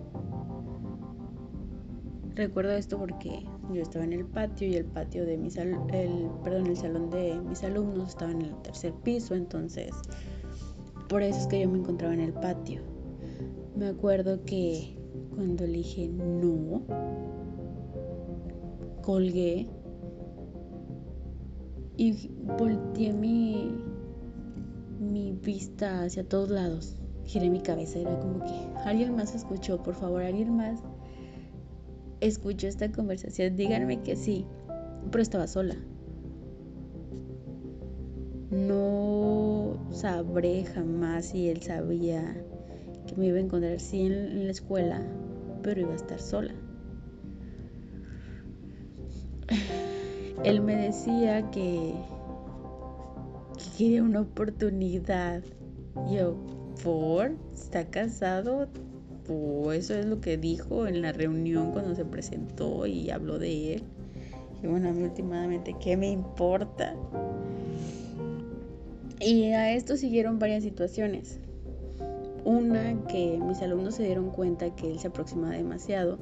Recuerdo 2.34 2.72
esto 2.72 2.96
porque 2.96 3.44
yo 3.70 3.82
estaba 3.82 4.06
en 4.06 4.14
el 4.14 4.24
patio 4.24 4.66
y 4.66 4.76
el 4.76 4.86
patio 4.86 5.26
de 5.26 5.36
mis 5.36 5.58
el, 5.58 5.76
perdón, 6.42 6.68
el 6.68 6.76
salón 6.78 7.10
de 7.10 7.38
mis 7.46 7.62
alumnos 7.62 8.08
estaba 8.08 8.30
en 8.30 8.40
el 8.40 8.62
tercer 8.62 8.94
piso, 9.02 9.34
entonces 9.34 9.90
por 11.10 11.22
eso 11.22 11.38
es 11.38 11.46
que 11.48 11.60
yo 11.60 11.68
me 11.68 11.80
encontraba 11.80 12.14
en 12.14 12.20
el 12.20 12.32
patio. 12.32 12.80
Me 13.76 13.88
acuerdo 13.88 14.42
que 14.46 14.96
cuando 15.34 15.66
le 15.66 15.72
dije 15.74 16.08
no, 16.08 16.82
colgué 19.02 19.68
y 21.96 22.28
volteé 22.58 23.12
mi, 23.12 23.72
mi 24.98 25.32
vista 25.32 26.02
hacia 26.02 26.24
todos 26.24 26.50
lados. 26.50 26.96
Giré 27.24 27.50
mi 27.50 27.60
cabeza, 27.60 27.98
era 27.98 28.18
como 28.18 28.40
que 28.40 28.54
alguien 28.84 29.14
más 29.14 29.34
escuchó, 29.34 29.82
por 29.82 29.94
favor, 29.94 30.22
alguien 30.22 30.56
más 30.56 30.80
escuchó 32.20 32.66
esta 32.66 32.90
conversación. 32.90 33.56
Díganme 33.56 34.00
que 34.02 34.16
sí, 34.16 34.46
pero 35.10 35.22
estaba 35.22 35.46
sola. 35.46 35.76
No 38.50 39.78
sabré 39.90 40.64
jamás 40.64 41.26
si 41.26 41.48
él 41.48 41.62
sabía 41.62 42.44
que 43.06 43.16
me 43.16 43.26
iba 43.26 43.38
a 43.38 43.40
encontrar 43.40 43.80
sí 43.80 44.06
en 44.06 44.44
la 44.44 44.50
escuela, 44.50 45.00
pero 45.62 45.80
iba 45.80 45.92
a 45.92 45.96
estar 45.96 46.20
sola. 46.20 46.52
Él 50.44 50.60
me 50.60 50.76
decía 50.76 51.50
que, 51.50 51.94
quería 53.76 54.02
una 54.02 54.20
oportunidad. 54.22 55.42
Yo, 56.10 56.36
¿por? 56.82 57.32
¿Está 57.54 57.84
casado? 57.84 58.68
¿O 59.28 59.72
eso 59.72 59.94
es 59.94 60.06
lo 60.06 60.20
que 60.20 60.36
dijo 60.36 60.86
en 60.86 61.02
la 61.02 61.12
reunión 61.12 61.70
cuando 61.72 61.94
se 61.94 62.04
presentó 62.04 62.86
y 62.86 63.10
habló 63.10 63.38
de 63.38 63.74
él? 63.74 63.82
Y 64.62 64.66
bueno, 64.66 64.88
a 64.88 64.92
mí 64.92 65.02
últimamente, 65.04 65.74
¿qué 65.80 65.96
me 65.96 66.10
importa? 66.10 66.94
Y 69.20 69.44
a 69.52 69.72
esto 69.72 69.96
siguieron 69.96 70.38
varias 70.38 70.64
situaciones. 70.64 71.38
Una 72.44 73.06
que 73.06 73.38
mis 73.38 73.62
alumnos 73.62 73.94
se 73.94 74.02
dieron 74.02 74.30
cuenta 74.30 74.74
que 74.74 74.90
él 74.90 74.98
se 74.98 75.08
aproximaba 75.08 75.54
demasiado 75.54 76.18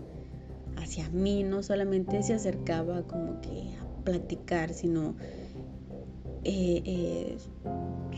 hacia 0.76 1.08
mí, 1.10 1.42
no 1.42 1.62
solamente 1.62 2.22
se 2.22 2.34
acercaba 2.34 3.02
como 3.02 3.40
que 3.40 3.70
platicar, 4.04 4.72
sino 4.72 5.14
eh, 6.44 6.82
eh, 6.84 7.36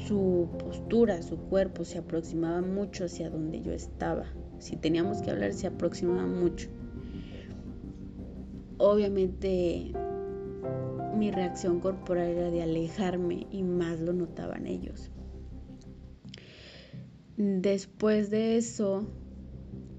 su 0.06 0.48
postura, 0.58 1.22
su 1.22 1.36
cuerpo 1.38 1.84
se 1.84 1.98
aproximaba 1.98 2.60
mucho 2.60 3.04
hacia 3.04 3.30
donde 3.30 3.62
yo 3.62 3.72
estaba. 3.72 4.26
Si 4.58 4.76
teníamos 4.76 5.22
que 5.22 5.30
hablar, 5.30 5.52
se 5.52 5.66
aproximaba 5.66 6.26
mucho. 6.26 6.68
Obviamente 8.78 9.92
mi 11.16 11.30
reacción 11.30 11.80
corporal 11.80 12.28
era 12.28 12.50
de 12.50 12.62
alejarme 12.62 13.46
y 13.50 13.62
más 13.62 14.00
lo 14.00 14.12
notaban 14.12 14.66
ellos. 14.66 15.10
Después 17.36 18.30
de 18.30 18.56
eso, 18.56 19.06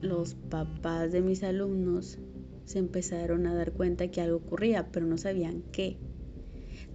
los 0.01 0.35
papás 0.35 1.11
de 1.11 1.21
mis 1.21 1.43
alumnos 1.43 2.19
se 2.65 2.79
empezaron 2.79 3.47
a 3.47 3.53
dar 3.53 3.73
cuenta 3.73 4.09
que 4.09 4.21
algo 4.21 4.37
ocurría, 4.37 4.91
pero 4.91 5.05
no 5.05 5.17
sabían 5.17 5.63
qué. 5.71 5.97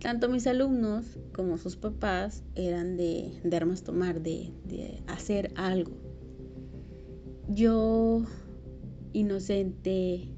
Tanto 0.01 0.29
mis 0.29 0.47
alumnos 0.47 1.19
como 1.33 1.59
sus 1.59 1.77
papás 1.77 2.45
eran 2.55 2.97
de, 2.97 3.41
armas 3.53 3.83
tomar, 3.83 4.21
de, 4.23 4.53
de 4.65 5.03
hacer 5.07 5.53
algo. 5.57 5.93
Yo, 7.49 8.25
inocente, 9.13 10.29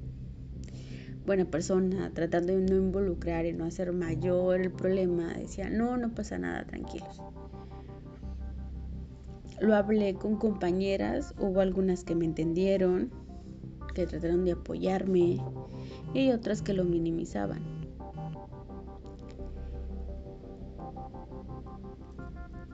buena 1.25 1.45
persona, 1.45 2.11
tratando 2.13 2.53
de 2.53 2.61
no 2.63 2.75
involucrar 2.75 3.45
y 3.45 3.53
no 3.53 3.65
hacer 3.65 3.93
mayor 3.93 4.61
el 4.61 4.71
problema, 4.71 5.33
decía, 5.33 5.69
no, 5.69 5.97
no 5.97 6.13
pasa 6.13 6.39
nada, 6.39 6.65
tranquilos. 6.65 7.21
Lo 9.59 9.75
hablé 9.75 10.15
con 10.15 10.37
compañeras, 10.37 11.35
hubo 11.39 11.59
algunas 11.59 12.03
que 12.03 12.15
me 12.15 12.25
entendieron, 12.25 13.11
que 13.93 14.07
trataron 14.07 14.45
de 14.45 14.53
apoyarme 14.53 15.39
y 16.13 16.31
otras 16.31 16.61
que 16.61 16.73
lo 16.73 16.83
minimizaban. 16.83 17.61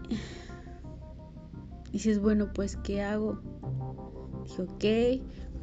Dices, 1.92 2.20
bueno, 2.20 2.52
pues 2.54 2.78
¿qué 2.78 3.02
hago? 3.02 3.40
Dije, 4.44 4.62
ok, 4.62 4.86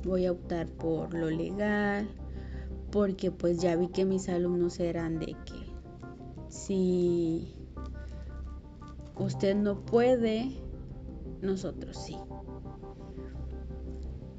voy 0.05 0.27
a 0.27 0.33
optar 0.33 0.67
por 0.69 1.15
lo 1.15 1.31
legal, 1.31 2.09
porque 2.91 3.31
pues 3.31 3.61
ya 3.61 3.77
vi 3.77 3.89
que 3.89 4.05
mis 4.05 4.29
alumnos 4.29 4.79
eran 4.81 5.19
de 5.19 5.37
que 5.45 5.65
si 6.49 7.55
usted 9.17 9.57
no 9.57 9.85
puede, 9.85 10.53
nosotros 11.43 11.97
sí. 11.97 12.17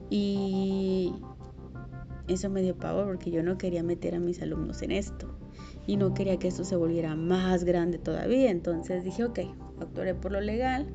Y 0.10 1.14
eso 2.28 2.50
me 2.50 2.62
dio 2.62 2.76
pavor 2.76 3.06
porque 3.06 3.32
yo 3.32 3.44
no 3.44 3.58
quería 3.58 3.84
meter 3.84 4.16
a 4.16 4.20
mis 4.20 4.42
alumnos 4.42 4.82
en 4.82 4.92
esto 4.92 5.36
y 5.88 5.98
no 5.98 6.14
quería 6.14 6.38
que 6.38 6.48
esto 6.48 6.64
se 6.64 6.76
volviera 6.76 7.16
más 7.16 7.64
grande 7.64 7.98
todavía. 7.98 8.50
Entonces 8.50 9.04
dije, 9.04 9.24
ok, 9.24 9.40
actuaré 9.80 10.16
por 10.16 10.32
lo 10.32 10.42
legal, 10.42 10.88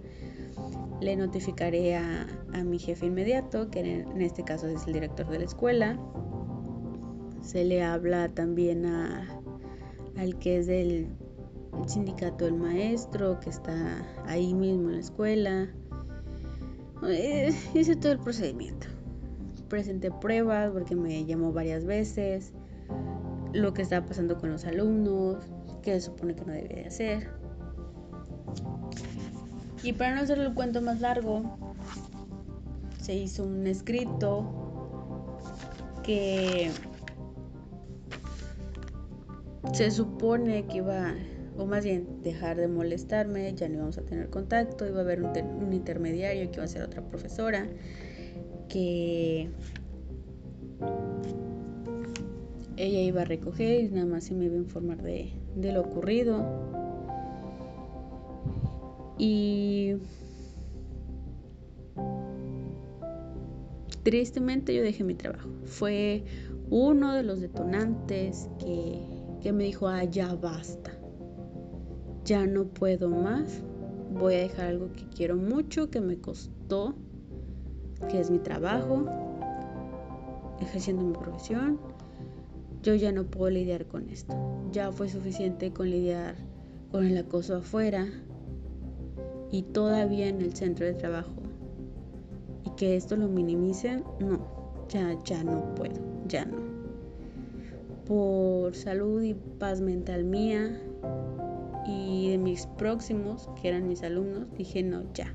le 1.01 1.17
notificaré 1.17 1.97
a, 1.97 2.27
mi 2.65 2.79
jefe 2.79 3.07
inmediato, 3.07 3.71
que 3.71 3.81
en, 3.81 4.21
este 4.21 4.45
caso 4.45 4.67
es 4.67 4.87
el 4.87 4.93
director 4.93 5.29
de 5.29 5.39
la 5.39 5.45
escuela. 5.45 5.99
Se 7.43 7.65
le 7.65 7.83
habla 7.83 8.29
también 8.29 8.85
a, 8.85 9.41
al 10.17 10.39
que 10.39 10.59
es 10.59 10.67
del 10.67 11.09
sindicato 11.87 12.45
del 12.45 12.55
maestro, 12.55 13.41
que 13.41 13.51
está 13.51 14.05
ahí 14.27 14.53
mismo 14.53 14.89
en 14.89 14.95
la 14.97 15.01
escuela. 15.01 15.69
Eh, 17.09 17.55
hice 17.75 17.97
todo 17.97 18.13
el 18.13 18.19
procedimiento. 18.19 18.89
Presenté 19.71 20.11
pruebas 20.11 20.71
porque 20.73 20.95
me 20.95 21.25
llamó 21.25 21.53
varias 21.55 21.87
veces. 21.87 22.53
Lo 23.55 23.73
que 23.73 23.81
estaba 23.81 24.05
pasando 24.05 24.37
con 24.37 24.51
los 24.51 24.67
alumnos, 24.67 25.39
que 25.83 25.95
se 25.95 26.03
supone 26.03 26.35
que 26.35 26.45
no 26.45 26.53
debía 26.53 26.83
de 26.83 26.87
hacer. 26.87 27.29
Y 29.83 29.95
para 29.95 30.15
no 30.15 30.21
hacerle 30.21 30.45
el 30.45 30.55
cuento 30.55 30.83
más 30.83 31.01
largo, 31.01 31.57
se 33.01 33.15
hizo 33.15 33.45
un 33.45 33.67
escrito 33.67 34.45
que 36.03 36.71
se 39.73 39.91
supone 39.91 40.67
que 40.67 40.79
iba 40.79 41.15
o 41.57 41.67
más 41.67 41.85
bien 41.85 42.23
dejar 42.23 42.57
de 42.57 42.69
molestarme, 42.69 43.55
ya 43.55 43.69
no 43.69 43.77
íbamos 43.77 43.99
a 43.99 44.03
tener 44.03 44.31
contacto, 44.31 44.87
iba 44.87 44.99
a 44.99 45.03
haber 45.03 45.23
un, 45.23 45.73
intermediario 45.73 46.51
que 46.51 46.57
iba 46.57 46.65
a 46.65 46.69
ser 46.69 46.83
otra 46.83 47.03
profesora, 47.03 47.67
que 48.73 49.49
ella 52.77 53.01
iba 53.01 53.23
a 53.23 53.25
recoger 53.25 53.85
y 53.85 53.89
nada 53.89 54.07
más 54.07 54.25
se 54.25 54.35
me 54.35 54.47
iba 54.47 54.55
a 54.55 54.59
informar 54.59 55.03
de, 55.03 55.33
lo 55.57 55.81
ocurrido. 55.83 56.45
Y 59.19 59.97
tristemente 64.03 64.75
yo 64.75 64.83
dejé 64.83 65.05
mi 65.05 65.15
trabajo. 65.15 65.51
Fue 65.65 66.25
uno 66.71 67.13
de 67.13 67.23
los 67.23 67.41
detonantes 67.41 68.49
que, 68.59 69.03
que 69.43 69.53
me 69.53 69.65
dijo, 69.65 69.89
ah, 69.89 70.05
ya 70.05 70.35
basta 70.35 71.01
ya 72.25 72.47
no 72.47 72.65
puedo 72.65 73.09
más, 73.09 73.63
voy 74.13 74.35
a 74.35 74.39
dejar 74.39 74.67
algo 74.69 74.93
que 74.93 75.05
quiero 75.09 75.37
mucho, 75.37 75.91
que 75.91 76.01
me 76.01 76.19
costó, 76.21 76.95
que 78.09 78.21
es 78.21 78.31
mi 78.31 78.39
trabajo, 78.39 79.05
ejerciendo 80.61 81.05
mi 81.05 81.13
profesión. 81.13 81.79
Yo 82.83 82.95
ya 82.95 83.13
no 83.13 83.25
puedo 83.25 83.51
lidiar 83.51 83.87
con 83.87 84.09
esto. 84.09 84.35
Ya 84.73 84.91
fue 84.93 85.09
suficiente 85.09 85.73
con 85.73 85.91
lidiar 85.91 86.35
con 86.91 87.07
el 87.07 87.17
acoso 87.19 87.57
afuera 87.57 88.07
y 89.51 89.63
todavía 89.63 90.29
en 90.29 90.41
el 90.41 90.55
centro 90.55 90.87
de 90.87 90.95
trabajo. 90.95 91.33
Y 92.65 92.71
que 92.77 92.97
esto 92.97 93.17
lo 93.17 93.29
minimicen, 93.29 94.05
no, 94.21 94.87
ya, 94.89 95.17
ya 95.25 95.45
no 95.45 95.75
puedo, 95.75 96.01
ya 96.27 96.45
no. 96.45 96.59
Por 98.07 98.75
salud 98.75 99.23
y 99.23 99.35
paz 99.35 99.81
mental 99.81 100.25
mía, 100.25 100.81
y 101.87 102.31
de 102.31 102.39
mis 102.39 102.67
próximos, 102.67 103.49
que 103.61 103.69
eran 103.69 103.89
mis 103.89 104.03
alumnos, 104.03 104.47
dije, 104.57 104.83
no, 104.83 105.03
ya. 105.15 105.35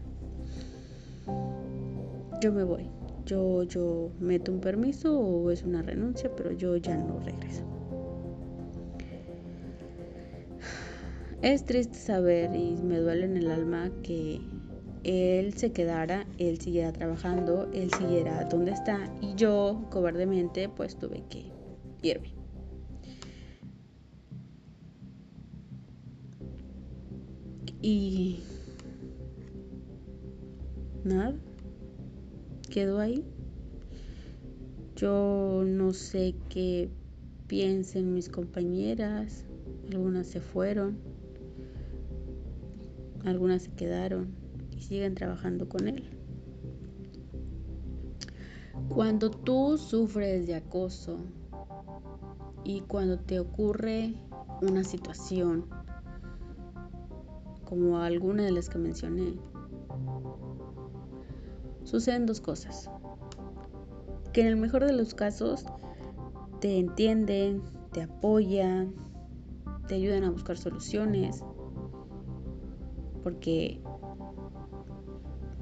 Yo 2.46 2.52
me 2.52 2.64
voy. 2.64 2.88
Yo, 3.26 3.64
yo 3.64 4.12
meto 4.20 4.52
un 4.52 4.60
permiso 4.60 5.20
o 5.20 5.50
es 5.50 5.64
una 5.64 5.82
renuncia, 5.82 6.30
pero 6.38 6.52
yo 6.52 6.78
ya 6.78 6.96
no 6.96 7.20
regreso. 7.22 7.64
Es 11.42 11.66
triste 11.66 11.98
saber 11.98 12.56
y 12.56 12.78
me 12.84 13.00
duele 13.00 13.26
en 13.26 13.38
el 13.38 13.50
alma 13.50 13.90
que 14.04 14.42
él 15.04 15.56
se 15.56 15.72
quedara, 15.72 16.28
él 16.38 16.60
siguiera 16.62 16.94
trabajando, 16.94 17.68
él 17.74 17.92
siguiera 17.92 18.44
donde 18.44 18.74
está 18.74 19.12
y 19.22 19.34
yo 19.34 19.84
cobardemente 19.90 20.70
pues 20.70 20.96
tuve 20.96 21.24
que 21.28 21.46
irme. 22.04 22.30
Y 27.82 28.44
nada, 31.04 31.34
quedó 32.76 33.00
ahí. 33.00 33.24
Yo 34.98 35.64
no 35.66 35.94
sé 35.94 36.36
qué 36.50 36.90
piensen 37.48 38.14
mis 38.14 38.28
compañeras, 38.28 39.46
algunas 39.90 40.28
se 40.28 40.42
fueron, 40.42 40.98
algunas 43.24 43.62
se 43.62 43.72
quedaron 43.72 44.36
y 44.72 44.82
siguen 44.82 45.16
trabajando 45.16 45.70
con 45.70 45.88
él. 45.88 46.04
Cuando 48.90 49.32
tú 49.32 49.78
sufres 49.78 50.46
de 50.46 50.56
acoso 50.56 51.20
y 52.66 52.82
cuando 52.82 53.18
te 53.18 53.40
ocurre 53.40 54.16
una 54.62 54.84
situación 54.84 55.64
como 57.64 58.00
alguna 58.00 58.44
de 58.44 58.52
las 58.52 58.68
que 58.68 58.80
mencioné, 58.80 59.36
suceden 61.86 62.26
dos 62.26 62.42
cosas. 62.42 62.90
Que 64.34 64.42
en 64.42 64.48
el 64.48 64.58
mejor 64.58 64.86
de 64.86 64.92
los 64.92 65.14
casos 65.14 65.66
te 66.60 66.78
entienden, 66.78 67.64
te 67.94 68.02
apoyan, 68.02 68.94
te 69.88 69.96
ayudan 69.96 70.26
a 70.26 70.32
buscar 70.32 70.58
soluciones, 70.58 71.44
porque 73.24 73.82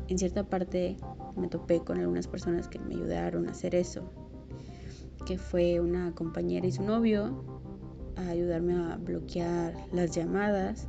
en 0.08 0.18
cierta 0.18 0.44
parte 0.44 0.98
me 1.36 1.48
topé 1.48 1.82
con 1.82 2.00
algunas 2.00 2.28
personas 2.28 2.68
que 2.68 2.80
me 2.80 2.96
ayudaron 2.96 3.48
a 3.48 3.52
hacer 3.52 3.76
eso, 3.76 4.04
que 5.26 5.38
fue 5.38 5.80
una 5.80 6.14
compañera 6.16 6.66
y 6.66 6.72
su 6.72 6.84
novio 6.84 7.44
a 8.16 8.30
ayudarme 8.30 8.76
a 8.76 8.98
bloquear 8.98 9.74
las 9.92 10.12
llamadas 10.16 10.88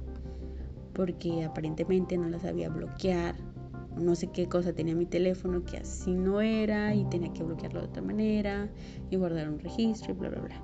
porque 0.94 1.44
aparentemente 1.44 2.16
no 2.16 2.28
la 2.28 2.38
sabía 2.38 2.70
bloquear. 2.70 3.34
No 3.96 4.14
sé 4.14 4.28
qué 4.28 4.48
cosa 4.48 4.72
tenía 4.72 4.94
mi 4.94 5.06
teléfono 5.06 5.64
que 5.64 5.76
así 5.78 6.12
no 6.12 6.40
era 6.40 6.94
y 6.94 7.04
tenía 7.04 7.32
que 7.32 7.44
bloquearlo 7.44 7.80
de 7.80 7.86
otra 7.86 8.02
manera 8.02 8.68
y 9.10 9.16
guardar 9.16 9.48
un 9.48 9.58
registro 9.60 10.12
y 10.12 10.16
bla, 10.16 10.30
bla, 10.30 10.40
bla. 10.40 10.62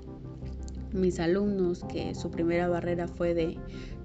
Mis 0.92 1.20
alumnos, 1.20 1.84
que 1.84 2.14
su 2.16 2.30
primera 2.30 2.68
barrera 2.68 3.06
fue 3.06 3.34
de 3.34 3.56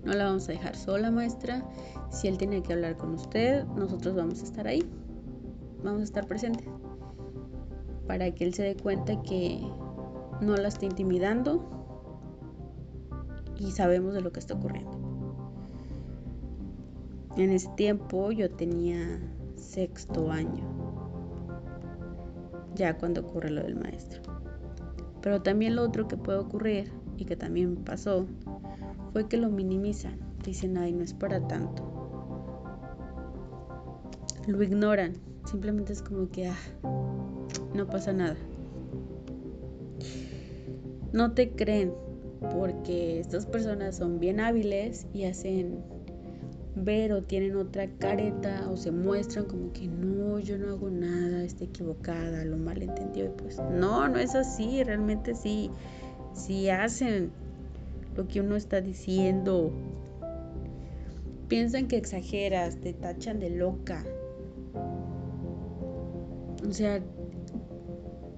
no 0.03 0.13
la 0.13 0.25
vamos 0.25 0.47
a 0.47 0.51
dejar 0.51 0.75
sola, 0.75 1.09
maestra. 1.09 1.67
Si 2.11 2.27
él 2.27 2.37
tiene 2.37 2.61
que 2.61 2.73
hablar 2.73 2.95
con 2.95 3.15
usted, 3.15 3.65
nosotros 3.75 4.15
vamos 4.15 4.41
a 4.41 4.43
estar 4.43 4.67
ahí. 4.67 4.83
Vamos 5.83 6.01
a 6.01 6.03
estar 6.03 6.27
presentes. 6.27 6.67
Para 8.07 8.29
que 8.29 8.43
él 8.43 8.53
se 8.53 8.61
dé 8.61 8.75
cuenta 8.75 9.19
que 9.23 9.59
no 10.41 10.55
la 10.55 10.67
está 10.67 10.85
intimidando 10.85 11.75
y 13.57 13.71
sabemos 13.71 14.13
de 14.13 14.21
lo 14.21 14.31
que 14.31 14.39
está 14.39 14.53
ocurriendo. 14.53 15.04
En 17.37 17.51
ese 17.51 17.69
tiempo 17.75 18.31
yo 18.31 18.49
tenía 18.49 19.19
sexto 19.55 20.31
año, 20.31 20.63
ya 22.75 22.97
cuando 22.97 23.21
ocurre 23.21 23.49
lo 23.49 23.61
del 23.61 23.75
maestro. 23.75 24.21
Pero 25.21 25.41
también 25.41 25.75
lo 25.75 25.83
otro 25.83 26.07
que 26.07 26.15
puede 26.15 26.37
ocurrir 26.37 26.93
y 27.17 27.25
que 27.25 27.35
también 27.35 27.75
pasó 27.75 28.25
fue 29.11 29.27
que 29.27 29.37
lo 29.37 29.49
minimizan. 29.49 30.17
Dicen, 30.45 30.77
ay, 30.77 30.93
no 30.93 31.03
es 31.03 31.13
para 31.13 31.45
tanto. 31.47 31.83
Lo 34.47 34.61
ignoran. 34.63 35.13
Simplemente 35.45 35.93
es 35.93 36.01
como 36.01 36.29
que, 36.29 36.47
ah, 36.47 36.57
no 37.73 37.87
pasa 37.87 38.13
nada. 38.13 38.37
No 41.11 41.33
te 41.33 41.51
creen 41.51 41.93
porque 42.53 43.19
estas 43.19 43.45
personas 43.45 43.97
son 43.97 44.19
bien 44.19 44.39
hábiles 44.39 45.07
y 45.13 45.25
hacen 45.25 45.94
ver 46.75 47.13
o 47.13 47.23
tienen 47.23 47.55
otra 47.55 47.87
careta 47.87 48.69
o 48.69 48.75
se 48.75 48.91
muestran 48.91 49.45
como 49.45 49.71
que 49.71 49.87
no, 49.87 50.39
yo 50.39 50.57
no 50.57 50.71
hago 50.71 50.89
nada, 50.89 51.43
estoy 51.43 51.67
equivocada, 51.67 52.43
lo 52.43 52.57
malentendido. 52.57 53.27
Y 53.27 53.41
pues 53.41 53.59
no, 53.71 54.07
no 54.09 54.19
es 54.19 54.35
así, 54.35 54.83
realmente 54.83 55.33
sí, 55.35 55.71
sí 56.33 56.69
hacen 56.69 57.31
lo 58.15 58.27
que 58.27 58.41
uno 58.41 58.55
está 58.55 58.81
diciendo. 58.81 59.71
Piensan 61.47 61.87
que 61.87 61.97
exageras, 61.97 62.77
te 62.81 62.93
tachan 62.93 63.39
de 63.39 63.51
loca. 63.51 64.03
O 66.67 66.73
sea, 66.73 67.01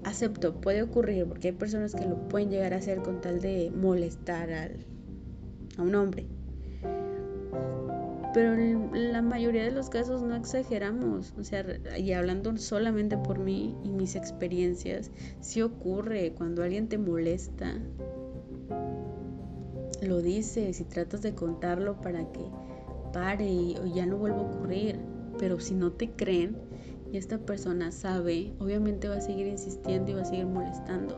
acepto, 0.04 0.60
puede 0.62 0.84
ocurrir 0.84 1.26
porque 1.26 1.50
hay 1.50 1.54
personas 1.54 1.96
que 1.96 2.06
lo 2.06 2.28
pueden 2.28 2.50
llegar 2.50 2.74
a 2.74 2.78
hacer 2.78 3.02
con 3.02 3.22
tal 3.22 3.42
de 3.42 3.72
molestar 3.72 4.52
al, 4.52 4.86
a 5.78 5.82
un 5.82 5.96
hombre 5.96 6.28
pero 8.34 8.54
en 8.54 9.14
la 9.14 9.22
mayoría 9.22 9.64
de 9.64 9.72
los 9.72 9.90
casos 9.90 10.22
no 10.22 10.36
exageramos, 10.36 11.34
o 11.38 11.44
sea, 11.44 11.66
y 11.98 12.12
hablando 12.12 12.56
solamente 12.58 13.18
por 13.18 13.40
mí 13.40 13.76
y 13.84 13.90
mis 13.90 14.16
experiencias, 14.16 15.12
sí 15.40 15.62
ocurre 15.62 16.34
cuando 16.34 16.64
alguien 16.64 16.88
te 16.88 16.98
molesta, 16.98 17.74
lo 20.02 20.22
dices 20.22 20.80
y 20.80 20.84
tratas 20.84 21.22
de 21.22 21.34
contarlo 21.34 22.02
para 22.02 22.32
que 22.32 22.46
pare 23.14 23.48
y 23.48 23.76
ya 23.94 24.06
no 24.06 24.18
vuelva 24.18 24.40
a 24.40 24.42
ocurrir, 24.42 25.00
pero 25.40 25.60
si 25.60 25.74
no 25.74 25.92
te 25.92 26.12
creen 26.12 26.58
y 27.12 27.18
esta 27.18 27.38
persona 27.38 27.92
sabe, 27.92 28.54
obviamente 28.60 29.08
va 29.08 29.16
a 29.16 29.22
seguir 29.22 29.48
insistiendo 29.48 30.12
y 30.12 30.14
va 30.16 30.22
a 30.22 30.26
seguir 30.26 30.46
molestando. 30.46 31.18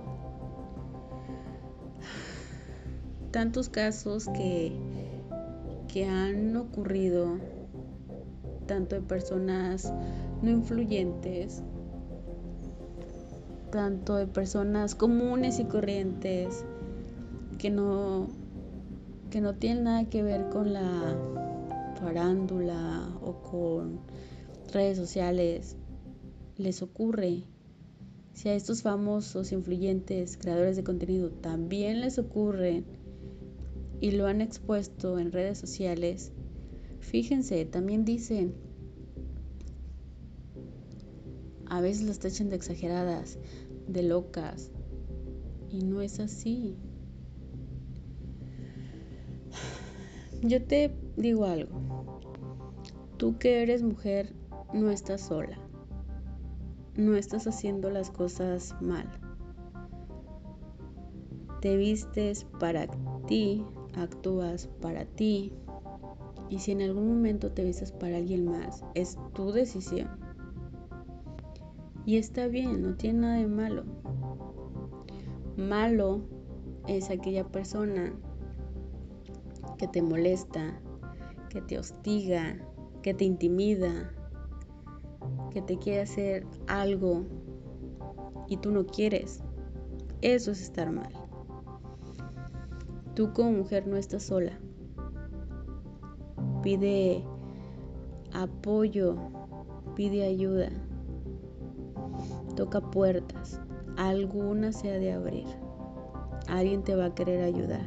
Tantos 3.31 3.69
casos 3.69 4.27
que 4.29 4.73
que 5.91 6.05
han 6.05 6.55
ocurrido 6.55 7.39
tanto 8.67 8.95
de 8.95 9.01
personas 9.01 9.91
no 10.41 10.51
influyentes, 10.51 11.63
tanto 13.71 14.15
de 14.15 14.27
personas 14.27 14.95
comunes 14.95 15.59
y 15.59 15.65
corrientes 15.65 16.63
que 17.57 17.69
no 17.69 18.27
que 19.31 19.41
no 19.41 19.55
tienen 19.55 19.83
nada 19.83 20.05
que 20.05 20.23
ver 20.23 20.49
con 20.49 20.73
la 20.73 21.15
farándula 21.99 23.09
o 23.21 23.41
con 23.41 23.99
redes 24.71 24.97
sociales 24.97 25.75
les 26.57 26.81
ocurre. 26.81 27.43
Si 28.33 28.49
a 28.49 28.53
estos 28.53 28.81
famosos 28.81 29.51
influyentes 29.51 30.37
creadores 30.37 30.77
de 30.77 30.83
contenido 30.83 31.29
también 31.29 32.01
les 32.01 32.17
ocurre 32.17 32.83
y 34.01 34.11
lo 34.11 34.27
han 34.27 34.41
expuesto 34.41 35.19
en 35.19 35.31
redes 35.31 35.57
sociales, 35.57 36.31
fíjense, 36.99 37.65
también 37.65 38.05
dicen, 38.05 38.55
a 41.65 41.81
veces 41.81 42.07
las 42.07 42.19
tachan 42.19 42.49
de 42.49 42.55
exageradas, 42.55 43.37
de 43.87 44.03
locas, 44.03 44.71
y 45.69 45.83
no 45.83 46.01
es 46.01 46.19
así. 46.19 46.75
Yo 50.41 50.63
te 50.63 50.95
digo 51.17 51.45
algo, 51.45 52.21
tú 53.17 53.37
que 53.37 53.61
eres 53.61 53.83
mujer 53.83 54.33
no 54.73 54.89
estás 54.89 55.21
sola, 55.21 55.59
no 56.95 57.15
estás 57.15 57.45
haciendo 57.47 57.89
las 57.89 58.09
cosas 58.09 58.75
mal. 58.81 59.09
Te 61.61 61.75
vistes 61.75 62.45
para 62.57 62.87
ti, 63.27 63.65
actúas 63.99 64.67
para 64.81 65.05
ti 65.05 65.53
y 66.49 66.59
si 66.59 66.71
en 66.71 66.81
algún 66.81 67.07
momento 67.07 67.51
te 67.51 67.63
vistes 67.63 67.91
para 67.91 68.17
alguien 68.17 68.45
más, 68.45 68.83
es 68.95 69.17
tu 69.33 69.51
decisión. 69.51 70.09
Y 72.05 72.17
está 72.17 72.47
bien, 72.47 72.81
no 72.81 72.95
tiene 72.95 73.19
nada 73.19 73.35
de 73.35 73.47
malo. 73.47 73.83
Malo 75.57 76.21
es 76.87 77.11
aquella 77.11 77.45
persona 77.45 78.13
que 79.77 79.87
te 79.87 80.01
molesta, 80.01 80.81
que 81.49 81.61
te 81.61 81.77
hostiga, 81.77 82.57
que 83.03 83.13
te 83.13 83.25
intimida, 83.25 84.11
que 85.51 85.61
te 85.61 85.77
quiere 85.77 86.01
hacer 86.01 86.47
algo 86.67 87.25
y 88.47 88.57
tú 88.57 88.71
no 88.71 88.85
quieres. 88.85 89.43
Eso 90.21 90.51
es 90.51 90.61
estar 90.61 90.91
mal. 90.91 91.18
Tú 93.19 93.33
como 93.33 93.51
mujer 93.51 93.85
no 93.85 93.97
estás 93.97 94.23
sola. 94.23 94.57
Pide 96.63 97.21
apoyo, 98.31 99.17
pide 99.93 100.23
ayuda, 100.23 100.69
toca 102.55 102.79
puertas, 102.79 103.59
alguna 103.97 104.71
se 104.71 104.89
ha 104.89 104.99
de 104.99 105.11
abrir. 105.11 105.47
Alguien 106.47 106.81
te 106.81 106.95
va 106.95 107.07
a 107.07 107.13
querer 107.13 107.43
ayudar. 107.43 107.83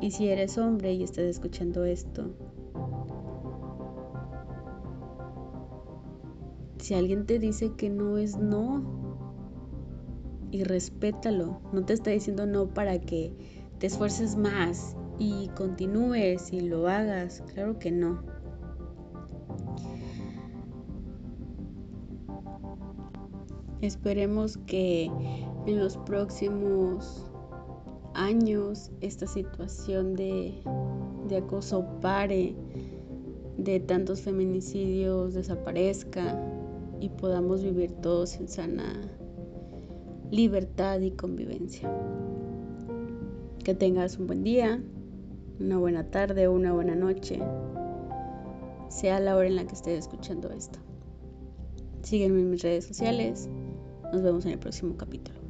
Y 0.00 0.10
si 0.10 0.26
eres 0.26 0.58
hombre 0.58 0.92
y 0.92 1.04
estás 1.04 1.26
escuchando 1.26 1.84
esto, 1.84 2.34
si 6.78 6.94
alguien 6.94 7.26
te 7.26 7.38
dice 7.38 7.74
que 7.76 7.90
no 7.90 8.18
es 8.18 8.36
no, 8.36 9.01
y 10.52 10.64
respétalo. 10.64 11.60
No 11.72 11.84
te 11.84 11.94
está 11.94 12.10
diciendo 12.10 12.46
no 12.46 12.72
para 12.72 13.00
que 13.00 13.32
te 13.78 13.88
esfuerces 13.88 14.36
más 14.36 14.94
y 15.18 15.48
continúes 15.56 16.52
y 16.52 16.60
lo 16.60 16.86
hagas. 16.86 17.42
Claro 17.52 17.78
que 17.78 17.90
no. 17.90 18.22
Esperemos 23.80 24.58
que 24.58 25.10
en 25.66 25.80
los 25.80 25.96
próximos 25.96 27.28
años 28.14 28.92
esta 29.00 29.26
situación 29.26 30.14
de, 30.14 30.54
de 31.28 31.38
acoso 31.38 31.84
pare, 32.00 32.54
de 33.56 33.80
tantos 33.80 34.20
feminicidios 34.20 35.34
desaparezca 35.34 36.38
y 37.00 37.08
podamos 37.08 37.62
vivir 37.62 37.90
todos 37.94 38.36
en 38.36 38.48
sana 38.48 39.00
libertad 40.32 40.98
y 41.00 41.10
convivencia. 41.10 41.92
Que 43.62 43.74
tengas 43.74 44.18
un 44.18 44.26
buen 44.26 44.42
día, 44.42 44.82
una 45.60 45.76
buena 45.76 46.10
tarde 46.10 46.48
una 46.48 46.72
buena 46.72 46.94
noche, 46.94 47.38
sea 48.88 49.20
la 49.20 49.36
hora 49.36 49.46
en 49.46 49.56
la 49.56 49.66
que 49.66 49.74
estés 49.74 50.06
escuchando 50.06 50.50
esto. 50.50 50.78
Sígueme 52.02 52.40
en 52.40 52.50
mis 52.50 52.62
redes 52.62 52.86
sociales. 52.86 53.50
Nos 54.10 54.22
vemos 54.22 54.46
en 54.46 54.52
el 54.52 54.58
próximo 54.58 54.96
capítulo. 54.96 55.41